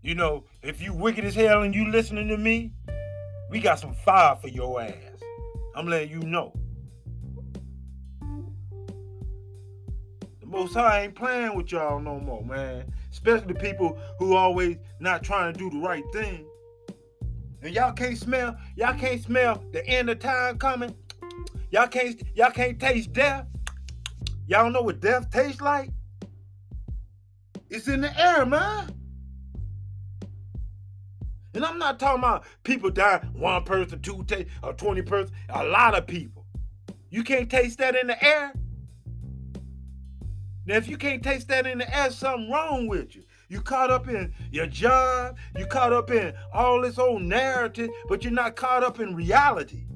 [0.02, 2.72] You know, if you wicked as hell and you listening to me,
[3.50, 4.94] we got some fire for your ass.
[5.74, 6.54] I'm letting you know.
[10.40, 12.90] The Most High ain't playing with y'all no more, man.
[13.12, 16.46] Especially the people who always not trying to do the right thing.
[17.62, 20.94] And y'all can't smell, y'all can't smell the end of time coming.
[21.70, 23.46] Y'all can't, y'all can't taste death.
[24.46, 25.90] Y'all know what death tastes like?
[27.68, 28.94] It's in the air, man.
[31.54, 35.64] And I'm not talking about people dying, one person, two, taste, or 20 person, a
[35.64, 36.46] lot of people.
[37.10, 38.52] You can't taste that in the air.
[40.66, 43.24] Now, if you can't taste that in the air, something wrong with you.
[43.48, 48.22] You caught up in your job, you caught up in all this old narrative, but
[48.22, 49.86] you're not caught up in reality.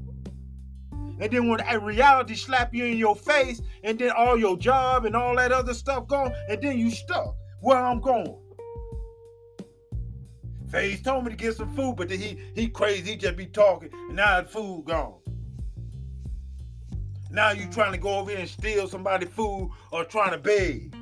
[1.20, 5.04] And then when that reality slap you in your face, and then all your job
[5.04, 8.36] and all that other stuff gone, and then you stuck where I'm going.
[10.74, 13.46] Faze told me to get some food, but then he he crazy, he just be
[13.46, 15.14] talking, and now the food gone.
[17.30, 20.92] Now you trying to go over here and steal somebody food or trying to beg.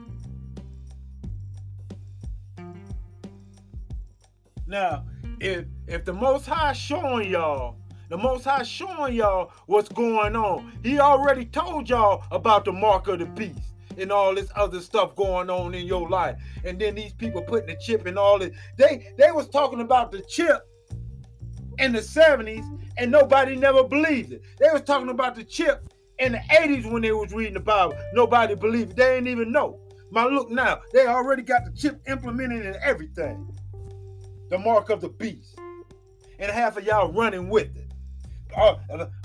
[4.66, 5.06] Now,
[5.40, 7.78] if if the most high showing y'all,
[8.10, 13.08] the most high showing y'all what's going on, he already told y'all about the mark
[13.08, 16.36] of the beast and all this other stuff going on in your life.
[16.64, 18.56] And then these people putting the chip and all this.
[18.76, 20.68] They they was talking about the chip
[21.78, 22.66] in the 70s
[22.98, 24.42] and nobody never believed it.
[24.58, 27.96] They was talking about the chip in the 80s when they was reading the Bible.
[28.12, 28.96] Nobody believed it.
[28.96, 29.80] They didn't even know.
[30.10, 33.50] My look now, they already got the chip implemented in everything.
[34.50, 35.58] The mark of the beast.
[36.38, 37.81] And half of y'all running with it.
[38.56, 38.76] Uh,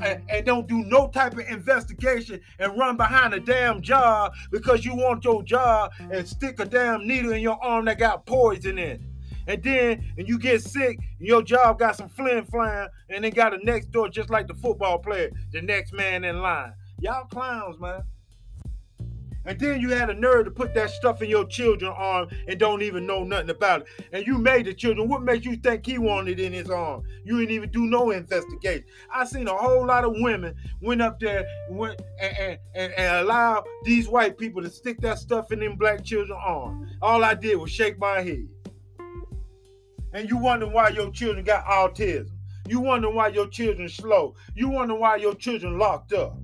[0.03, 4.85] and, and don't do no type of investigation and run behind a damn job because
[4.85, 8.77] you want your job and stick a damn needle in your arm that got poison
[8.77, 9.01] in it.
[9.47, 13.31] And then and you get sick, and your job got some flim flam, and then
[13.31, 16.73] got a next door just like the football player, the next man in line.
[16.99, 18.03] Y'all clowns, man.
[19.47, 22.59] And then you had a nerve to put that stuff in your children's arm and
[22.59, 23.87] don't even know nothing about it.
[24.11, 25.07] And you made the children.
[25.07, 27.03] What makes you think he wanted in his arm?
[27.23, 28.83] You didn't even do no investigation.
[29.09, 32.93] I seen a whole lot of women went up there and went and, and, and,
[32.93, 36.89] and allow these white people to stick that stuff in them black children's arm.
[37.01, 38.49] All I did was shake my head.
[40.11, 42.31] And you wonder why your children got autism.
[42.67, 44.35] You wonder why your children slow.
[44.55, 46.37] You wonder why your children locked up.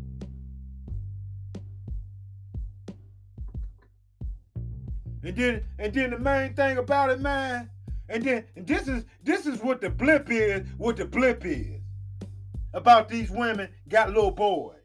[5.24, 7.70] And then and then the main thing about it, man,
[8.10, 11.80] and then and this is this is what the blip is, what the blip is.
[12.74, 14.80] About these women got little boys.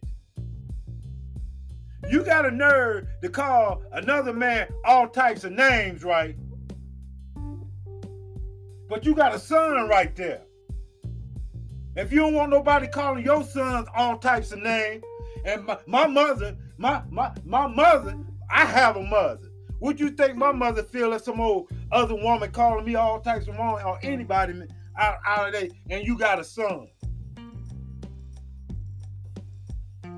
[2.08, 6.36] You got a nerve to call another man all types of names, right?
[8.88, 10.42] But you got a son right there.
[11.96, 15.02] If you don't want nobody calling your sons all types of names,
[15.44, 18.16] and my, my mother, my, my my mother,
[18.50, 19.47] I have a mother.
[19.80, 23.46] Would you think my mother feel as some old other woman calling me all types
[23.46, 24.62] of wrong or anybody
[24.96, 26.88] out, out of there and you got a son?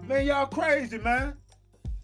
[0.07, 1.35] Man, y'all crazy, man.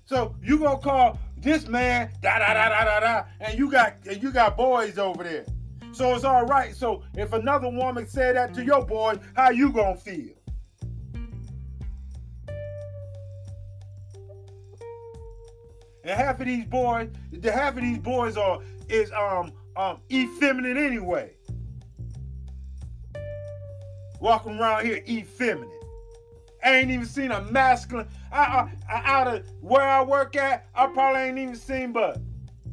[0.05, 3.97] So you gonna call this man da da da da da da, and you got
[4.09, 5.45] and you got boys over there.
[5.93, 6.77] So it's all right.
[6.77, 10.36] So if another woman said that to your boys, how you gonna feel?
[16.07, 20.77] And half of these boys, the half of these boys are is um um effeminate
[20.77, 21.33] anyway.
[24.21, 25.69] Walking around here effeminate.
[26.65, 28.07] I ain't even seen a masculine.
[28.33, 32.21] I, I, I, out of where I work at, I probably ain't even seen but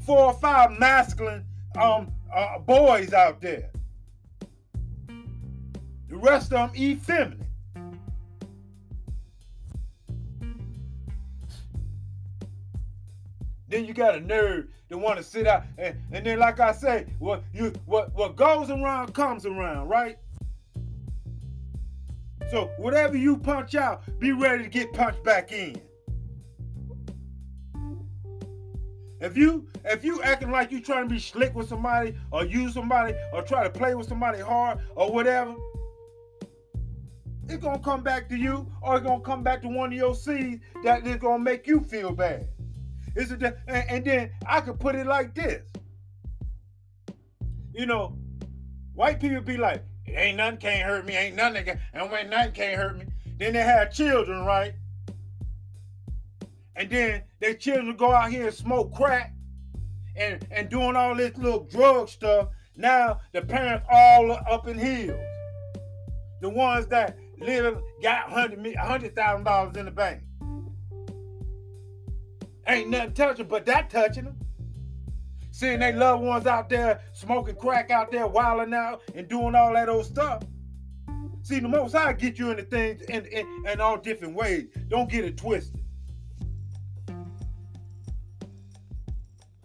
[0.05, 1.43] four or five masculine
[1.79, 3.71] um uh, boys out there.
[6.07, 7.43] The rest of them effeminate.
[13.74, 16.74] Then you got a nerd that want to sit out and, and then like I
[16.74, 20.19] say, what you what what goes around comes around, right?
[22.51, 25.82] So whatever you punch out, be ready to get punched back in.
[29.19, 32.76] If you if you acting like you trying to be slick with somebody or use
[32.76, 35.55] somebody or try to play with somebody hard or whatever,
[37.49, 40.13] it's gonna come back to you or it's gonna come back to one of your
[40.13, 42.47] seeds that is gonna make you feel bad.
[43.16, 45.61] Is it and, and then I could put it like this.
[47.74, 48.18] You know,
[48.93, 52.53] white people be like, ain't nothing can't hurt me, ain't nothing can, and when nothing
[52.53, 53.05] can't hurt me.
[53.38, 54.74] Then they have children, right?
[56.76, 59.34] And then their children go out here and smoke crack
[60.16, 62.49] and, and doing all this little drug stuff.
[62.76, 65.20] Now the parents all up in heels.
[66.41, 70.22] The ones that live got hundred hundred thousand dollars in the bank.
[72.68, 74.38] Ain't nothing touching but that touching them.
[75.51, 79.74] Seeing they loved ones out there smoking crack out there, wilding out and doing all
[79.74, 80.43] that old stuff.
[81.43, 84.70] See, the most I get you into things in, in, in all different ways.
[84.88, 85.82] Don't get it twisted.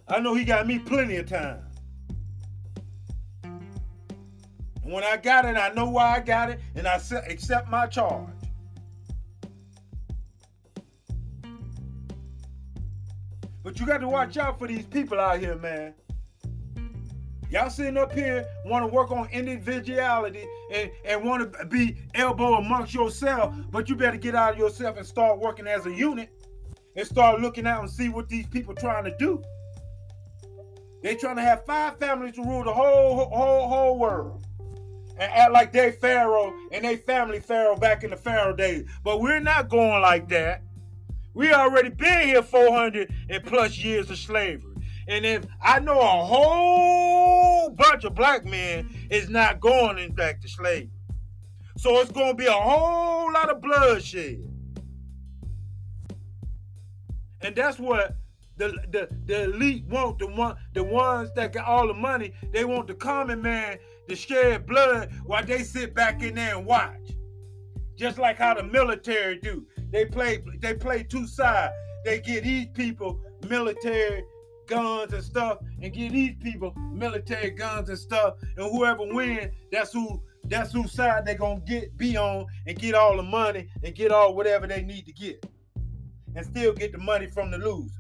[0.09, 1.63] I know he got me plenty of time.
[3.45, 7.87] And when I got it, I know why I got it, and I accept my
[7.87, 8.38] charge.
[13.69, 15.93] But you got to watch out for these people out here, man.
[17.51, 22.55] Y'all sitting up here want to work on individuality and, and want to be elbow
[22.55, 26.31] amongst yourself, but you better get out of yourself and start working as a unit
[26.97, 29.43] and start looking out and see what these people trying to do.
[31.03, 34.47] They trying to have five families to rule the whole whole whole world
[35.19, 38.89] and act like they Pharaoh and they family Pharaoh back in the Pharaoh days.
[39.05, 40.63] But we're not going like that.
[41.35, 44.75] We already been here 400 and plus years of slavery.
[45.07, 50.41] And if I know a whole bunch of black men is not going in back
[50.43, 50.91] to slavery.
[51.77, 54.43] So it's going to be a whole lot of bloodshed.
[57.41, 58.17] And that's what
[58.57, 62.65] the, the, the elite want, the one the ones that got all the money, they
[62.65, 67.13] want the common man to shed blood while they sit back in there and watch.
[67.95, 69.67] Just like how the military do.
[69.91, 71.75] They play they play two sides.
[72.05, 74.25] They get these people military
[74.67, 79.93] guns and stuff, and get these people military guns and stuff, and whoever wins, that's
[79.93, 83.95] who that's whose side they gonna get be on and get all the money and
[83.95, 85.45] get all whatever they need to get,
[86.35, 87.95] and still get the money from the loser.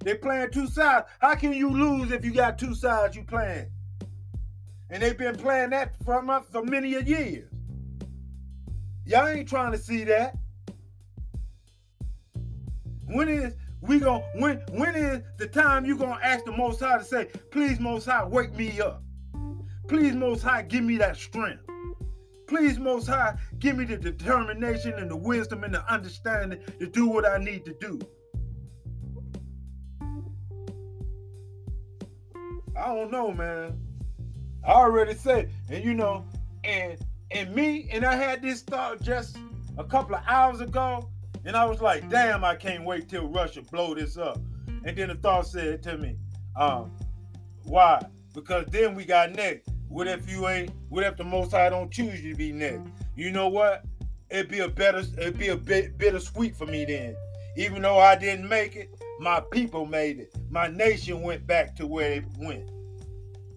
[0.00, 1.08] They playing two sides.
[1.18, 3.66] How can you lose if you got two sides you playing?
[4.88, 6.22] And they've been playing that for,
[6.52, 7.50] for many a years.
[9.06, 10.36] Y'all ain't trying to see that.
[13.06, 16.98] When is we going when when is the time you gonna ask the most high
[16.98, 19.04] to say, please most high, wake me up.
[19.86, 21.62] Please most high, give me that strength.
[22.48, 27.06] Please most high, give me the determination and the wisdom and the understanding to do
[27.06, 28.00] what I need to do.
[32.76, 33.80] I don't know, man.
[34.64, 36.26] I already said, and you know,
[36.64, 36.98] and
[37.30, 39.38] and me, and I had this thought just
[39.78, 41.08] a couple of hours ago,
[41.44, 44.38] and I was like, damn, I can't wait till Russia blow this up.
[44.84, 46.16] And then the thought said to me,
[46.56, 46.92] um,
[47.64, 48.02] why?
[48.34, 49.70] Because then we got next.
[49.88, 50.70] What if you ain't?
[50.88, 52.88] What if the Most High don't choose you to be next?
[53.14, 53.84] You know what?
[54.30, 57.16] It'd be a better, it'd be a bit bittersweet for me then.
[57.56, 60.34] Even though I didn't make it, my people made it.
[60.50, 62.68] My nation went back to where it went.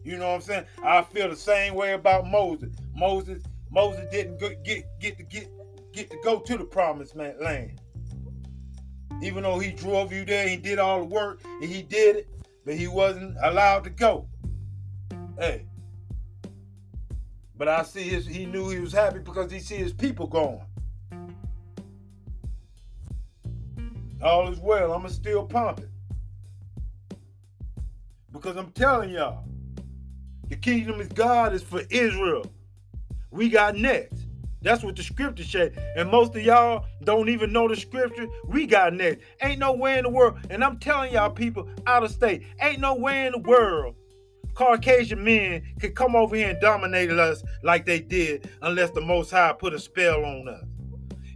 [0.03, 0.65] You know what I'm saying?
[0.83, 2.73] I feel the same way about Moses.
[2.95, 5.49] Moses, Moses didn't get get to get
[5.91, 7.79] get to go to the promised land.
[9.21, 12.29] Even though he drove you there, he did all the work, and he did it,
[12.65, 14.27] but he wasn't allowed to go.
[15.37, 15.65] Hey.
[17.57, 20.61] But I see his he knew he was happy because he see his people going.
[24.21, 24.93] All is well.
[24.93, 25.89] I'ma still pump it.
[28.31, 29.43] Because I'm telling y'all,
[30.47, 32.45] the kingdom of God is for Israel.
[33.31, 34.25] We got next.
[34.61, 35.71] That's what the scripture say.
[35.95, 38.27] And most of y'all don't even know the scripture.
[38.45, 39.23] We got next.
[39.41, 40.37] Ain't no way in the world.
[40.49, 43.95] And I'm telling y'all people out of state, ain't no way in the world
[44.59, 49.31] Caucasian men could come over here and dominate us like they did unless the Most
[49.31, 50.65] High put a spell on us.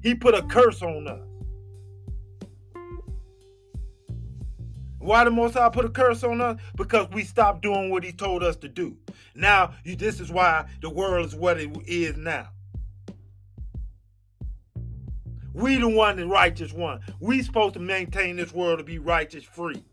[0.01, 1.21] He put a curse on us.
[5.03, 6.59] Why the Most High put a curse on us?
[6.77, 8.95] Because we stopped doing what He told us to do.
[9.35, 12.47] Now, you, this is why the world is what it is now.
[15.53, 17.01] We the one, the righteous one.
[17.19, 19.83] We supposed to maintain this world to be righteous free.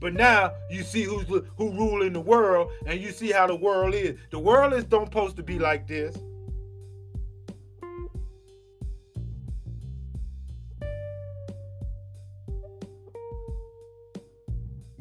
[0.00, 3.94] But now you see who's who ruling the world, and you see how the world
[3.94, 4.18] is.
[4.30, 6.16] The world is don't supposed to be like this.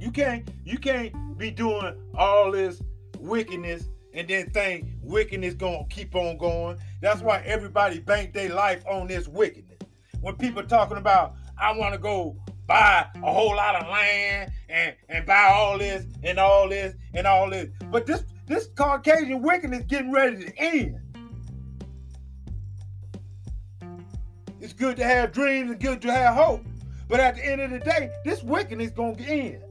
[0.09, 2.81] You can't you can't be doing all this
[3.19, 6.79] wickedness and then think wickedness gonna keep on going.
[6.99, 9.77] That's why everybody bank their life on this wickedness.
[10.21, 14.95] When people talking about I want to go buy a whole lot of land and
[15.09, 19.83] and buy all this and all this and all this, but this this Caucasian wickedness
[19.83, 20.99] getting ready to end.
[24.59, 26.65] It's good to have dreams and good to have hope,
[27.07, 29.65] but at the end of the day, this wickedness gonna end.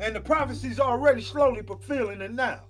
[0.00, 2.60] And the prophecy's already slowly fulfilling it now.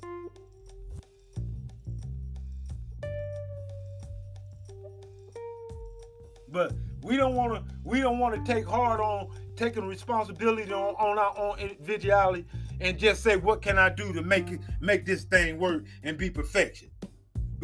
[6.49, 6.73] But
[7.03, 11.19] we don't want to we don't want to take hard on taking responsibility on, on
[11.19, 12.47] our own individuality
[12.81, 16.17] and just say what can I do to make it make this thing work and
[16.17, 16.91] be perfection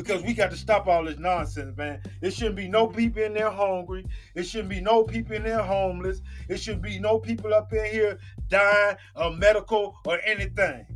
[0.00, 2.00] because we got to stop all this nonsense, man.
[2.22, 4.06] It shouldn't be no people in there hungry.
[4.34, 6.22] It shouldn't be no people in there homeless.
[6.48, 8.18] It should be no people up in here
[8.48, 10.86] dying of medical or anything.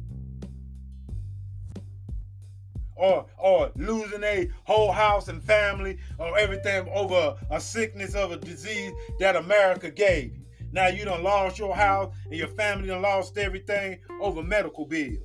[2.96, 8.38] Or, or losing a whole house and family or everything over a sickness of a
[8.38, 10.38] disease that America gave.
[10.72, 15.18] Now you done lost your house and your family done lost everything over medical bills.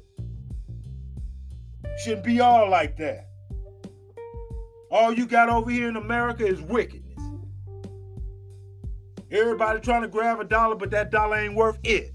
[2.04, 3.29] Shouldn't be all like that.
[4.92, 7.06] All you got over here in America is wickedness.
[9.32, 12.14] Everybody trying to grab a dollar, but that dollar ain't worth it.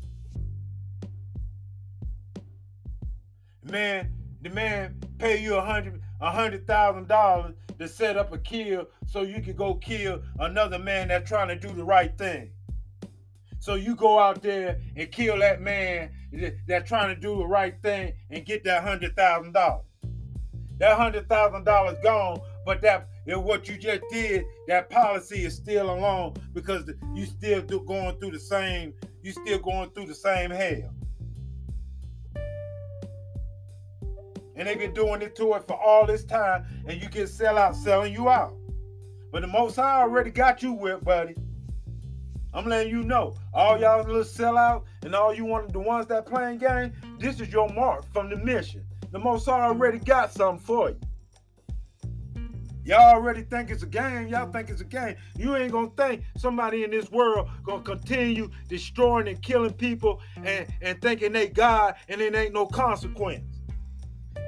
[3.63, 8.39] Man, the man pay you a hundred a hundred thousand dollars to set up a
[8.39, 12.51] kill so you can go kill another man that's trying to do the right thing.
[13.61, 16.11] So you go out there and kill that man
[16.67, 19.87] that's trying to do the right thing and get that hundred thousand dollars.
[20.79, 25.91] That hundred thousand dollars gone, but that what you just did, that policy is still
[25.91, 30.51] along because you still do, going through the same, you still going through the same
[30.51, 30.91] hell.
[34.57, 37.59] And they've been doing it to it for all this time, and you get sell
[37.59, 38.55] out selling you out.
[39.33, 41.35] But the most high already got you with, buddy.
[42.53, 43.35] I'm letting you know.
[43.53, 47.53] All y'all little sellout and all you want the ones that playing game, this is
[47.53, 48.85] your mark from the mission.
[49.11, 51.01] The most high already got something for you.
[52.85, 54.29] Y'all already think it's a game.
[54.29, 55.17] Y'all think it's a game.
[55.39, 60.67] You ain't gonna think somebody in this world gonna continue destroying and killing people and,
[60.83, 63.45] and thinking they God and it ain't no consequence.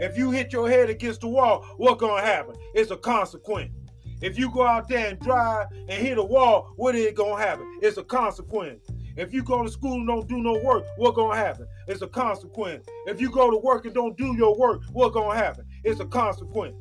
[0.01, 2.55] If you hit your head against the wall, what gonna happen?
[2.75, 3.73] It's a consequence.
[4.21, 7.79] If you go out there and drive and hit a wall, what is gonna happen?
[7.81, 8.87] It's a consequence.
[9.17, 11.67] If you go to school and don't do no work, what gonna happen?
[11.89, 12.87] It's a consequence.
[13.07, 15.65] If you go to work and don't do your work, what gonna happen?
[15.85, 16.77] It's a consequence.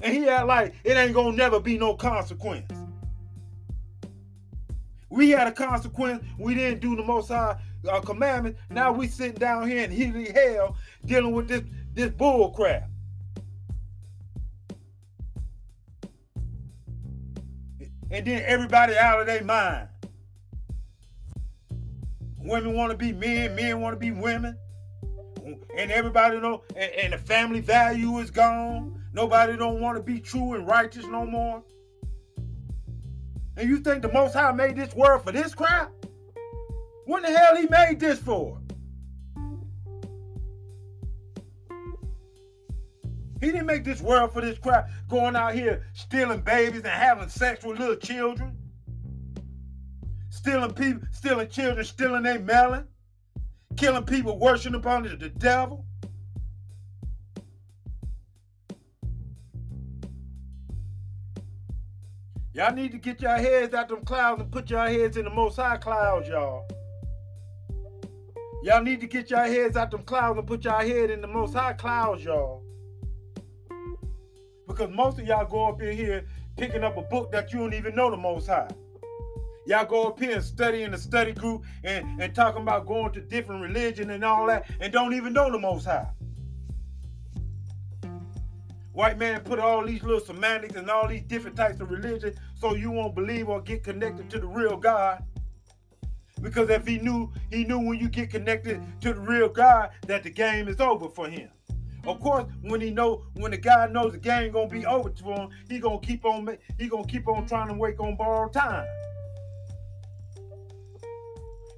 [0.00, 2.72] And he act like it ain't gonna never be no consequence.
[5.10, 6.24] We had a consequence.
[6.38, 7.56] We didn't do the most high
[7.88, 8.56] uh, commandment.
[8.70, 11.62] Now we sitting down here in heated hell dealing with this
[11.94, 12.88] this bull crap.
[18.10, 19.88] And then everybody out of their mind.
[22.38, 24.56] Women want to be men, men want to be women.
[25.76, 28.97] And everybody know, and, and the family value is gone.
[29.18, 31.60] Nobody don't want to be true and righteous no more.
[33.56, 35.90] And you think the Most High made this world for this crap?
[37.04, 38.60] What the hell he made this for?
[43.40, 47.28] He didn't make this world for this crap, going out here stealing babies and having
[47.28, 48.56] sex with little children.
[50.30, 52.86] Stealing people, stealing children, stealing their melon.
[53.76, 55.87] Killing people, worshiping upon the devil.
[62.58, 65.30] Y'all need to get your heads out them clouds and put your heads in the
[65.30, 66.66] most high clouds, y'all.
[68.64, 71.28] Y'all need to get your heads out them clouds and put your head in the
[71.28, 72.64] most high clouds, y'all.
[74.66, 76.26] Because most of y'all go up in here
[76.56, 78.68] picking up a book that you don't even know the most high.
[79.68, 83.12] Y'all go up here and study in the study group and, and talking about going
[83.12, 86.08] to different religion and all that and don't even know the most high.
[88.98, 92.74] White man put all these little semantics and all these different types of religion so
[92.74, 95.22] you won't believe or get connected to the real God.
[96.42, 100.24] Because if he knew, he knew when you get connected to the real God that
[100.24, 101.48] the game is over for him.
[102.08, 105.24] Of course, when he know, when the guy knows the game gonna be over to
[105.26, 108.84] him, he gonna keep on, he gonna keep on trying to wake on borrowed time.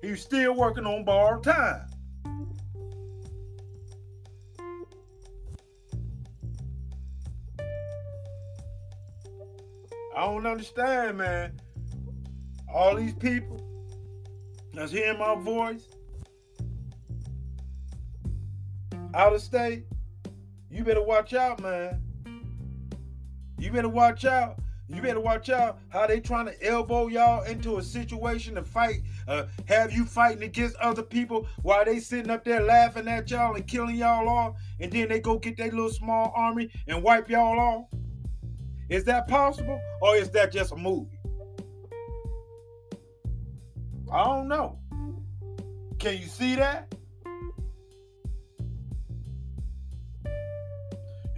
[0.01, 1.90] He's still working on borrowed time.
[10.20, 11.59] I don't understand, man.
[12.70, 13.59] All these people
[14.74, 15.88] that's hearing my voice
[19.14, 19.86] out of state,
[20.70, 22.02] you better watch out, man.
[23.59, 24.59] You better watch out.
[24.88, 29.01] You better watch out how they trying to elbow y'all into a situation to fight,
[29.26, 33.55] uh, have you fighting against other people while they sitting up there laughing at y'all
[33.55, 37.30] and killing y'all off, and then they go get their little small army and wipe
[37.30, 38.01] y'all off.
[38.91, 41.17] Is that possible, or is that just a movie?
[44.12, 44.81] I don't know.
[46.01, 46.93] Can you see that?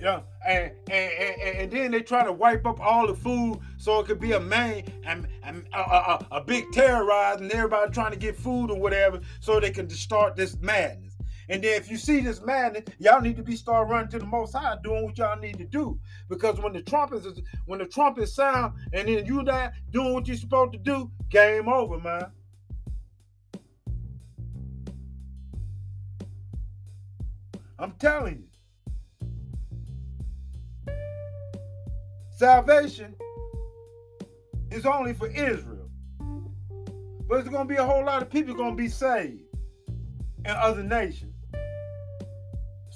[0.01, 4.01] Yeah, and, and, and, and then they try to wipe up all the food so
[4.01, 8.13] it could be a main and, and a, a, a big terrorize and everybody trying
[8.13, 11.12] to get food or whatever so they can start this madness.
[11.53, 14.25] And then if you see this madness, y'all need to be start running to the
[14.25, 16.01] Most High, doing what y'all need to do.
[16.31, 20.27] Because when the trumpets is when the trumpet sound, and then you there doing what
[20.27, 22.25] you're supposed to do, game over, man.
[27.79, 28.47] I'm telling
[30.87, 30.95] you.
[32.31, 33.15] Salvation
[34.71, 35.91] is only for Israel.
[36.19, 39.43] But there's going to be a whole lot of people going to be saved
[40.47, 41.32] in other nations.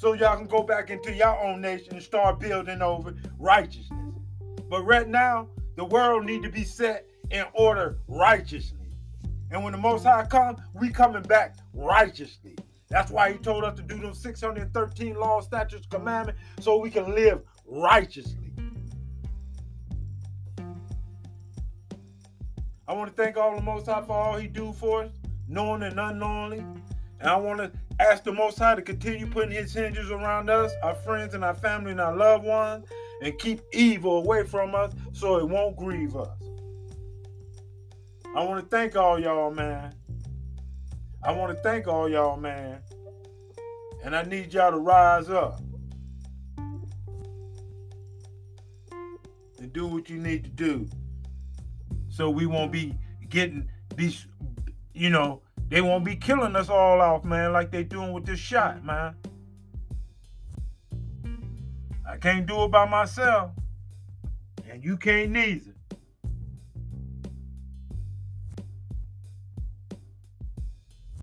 [0.07, 4.15] So y'all can go back into your own nation and start building over righteousness.
[4.71, 8.87] But right now, the world need to be set in order righteously.
[9.51, 12.55] And when the Most High comes, we coming back righteously.
[12.89, 17.13] That's why he told us to do those 613 laws, statutes, commandments, so we can
[17.13, 18.53] live righteously.
[22.87, 25.11] I want to thank all the Most High for all He do for us,
[25.49, 26.65] knowing and unknowingly.
[27.21, 30.73] And I want to ask the Most High to continue putting His hinges around us,
[30.83, 32.87] our friends and our family and our loved ones,
[33.23, 36.37] and keep evil away from us so it won't grieve us.
[38.35, 39.95] I want to thank all y'all, man.
[41.23, 42.81] I want to thank all y'all, man.
[44.05, 45.61] And I need y'all to rise up
[49.59, 50.87] and do what you need to do
[52.09, 52.95] so we won't be
[53.29, 54.27] getting these,
[54.93, 58.39] you know, they won't be killing us all off, man, like they doing with this
[58.39, 58.85] shot, mm.
[58.85, 59.15] man.
[62.09, 63.51] I can't do it by myself,
[64.71, 65.75] and you can't neither.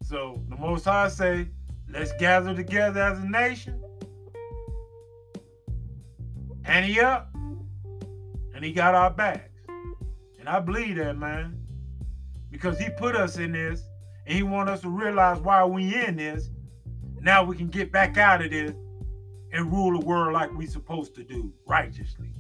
[0.03, 1.47] So the Most High say,
[1.89, 3.81] let's gather together as a nation.
[6.65, 7.33] And he up,
[8.53, 9.49] and he got our backs.
[10.39, 11.57] And I believe that, man.
[12.51, 13.81] Because he put us in this,
[14.25, 16.49] and he want us to realize why we in this.
[17.21, 18.73] Now we can get back out of this
[19.51, 22.32] and rule the world like we supposed to do, righteously.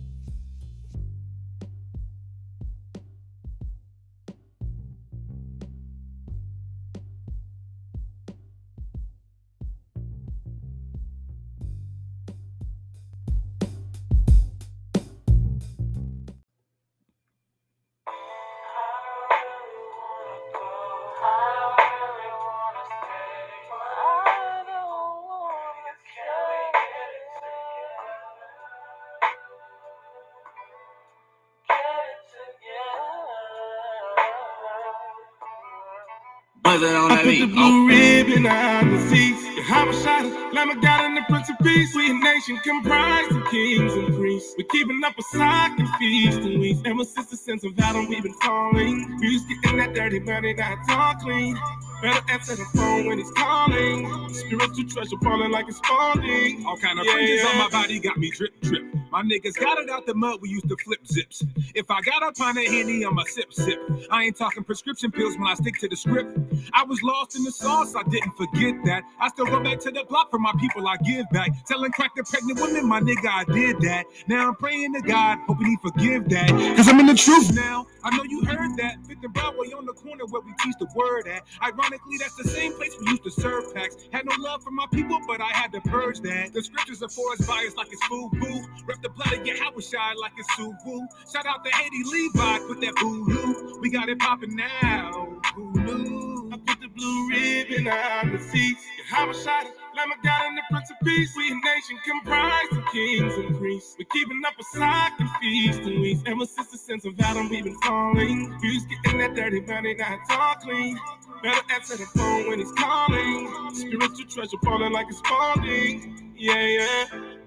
[36.81, 39.41] I put the blue ribbon on the seats.
[39.43, 41.95] The Habashada, Lamb of God, and the Prince of Peace.
[41.95, 44.55] We a nation comprised of kings and priests.
[44.57, 46.79] We keeping up a sock and feast and weeks.
[46.85, 49.17] Ever since the sense of Adam, we've been falling.
[49.19, 51.59] We used getting that dirty money, now it's all clean.
[52.01, 54.33] Better answer the phone when he's calling.
[54.33, 56.65] Spiritual treasure falling like it's falling.
[56.65, 58.83] All kind of Yeah, fringes on my body got me drip drip.
[59.13, 61.43] My niggas got it out the mud, we used to flip zips.
[61.75, 63.79] If I got up on that henny, I'ma sip sip.
[64.09, 66.35] I ain't talking prescription pills when I stick to the script.
[66.73, 69.03] I was lost in the sauce, I didn't forget that.
[69.19, 71.51] I still go back to the block for my people, I give back.
[71.67, 74.05] Telling crack to pregnant women, my nigga, I did that.
[74.25, 76.49] Now I'm praying to God, hoping he forgive that.
[76.75, 77.85] Cause I'm in the truth now.
[78.03, 78.97] I know you heard that.
[79.05, 81.43] Fit the Broadway on the corner where we teach the word at.
[81.61, 83.95] Ironically, that's the same place we used to serve packs.
[84.11, 86.51] Had no love for my people, but I had to purge that.
[86.51, 88.65] The scriptures are for us biased like it's food boo.
[89.03, 91.05] The blood of your shy like a Suwu.
[91.29, 93.81] Shout out to Haiti Levi, put that voodoo.
[93.81, 95.41] We got it popping now.
[95.55, 96.49] Who knew?
[96.53, 98.81] I put the blue ribbon on the seats.
[99.09, 99.73] How I shot it.
[99.97, 101.35] Lamb of God and the Prince of Peace.
[101.35, 103.97] We a nation comprised of kings and priests.
[103.99, 106.21] We're keeping up a sock and feast and weeks.
[106.25, 108.51] Ever since the sense of Adam, we've been falling.
[108.53, 110.97] Was getting that dirty money, now it's all clean.
[111.43, 113.73] Better answer the phone when he's calling.
[113.75, 116.33] Spiritual treasure falling like it's falling.
[116.37, 117.42] Yeah, yeah.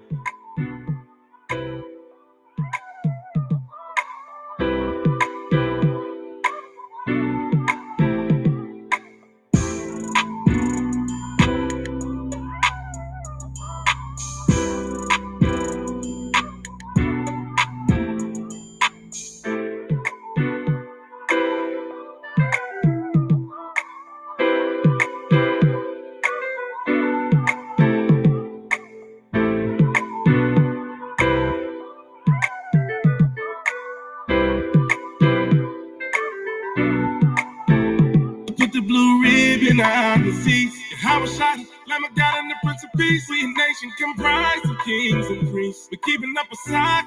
[43.81, 45.89] Nation comprised of kings and priests.
[45.91, 46.55] We're keeping up a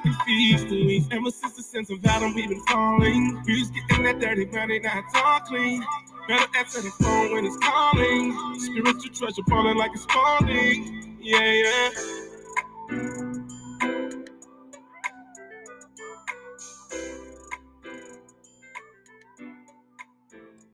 [0.04, 1.06] and feast and weeks.
[1.10, 3.42] Ever since the sense of Adam, we've been falling.
[3.46, 5.84] We getting that dirty money, now it's all clean.
[6.28, 8.58] Better answer the phone when it's calling.
[8.58, 11.16] Spiritual treasure falling like it's falling.
[11.20, 11.90] Yeah, yeah.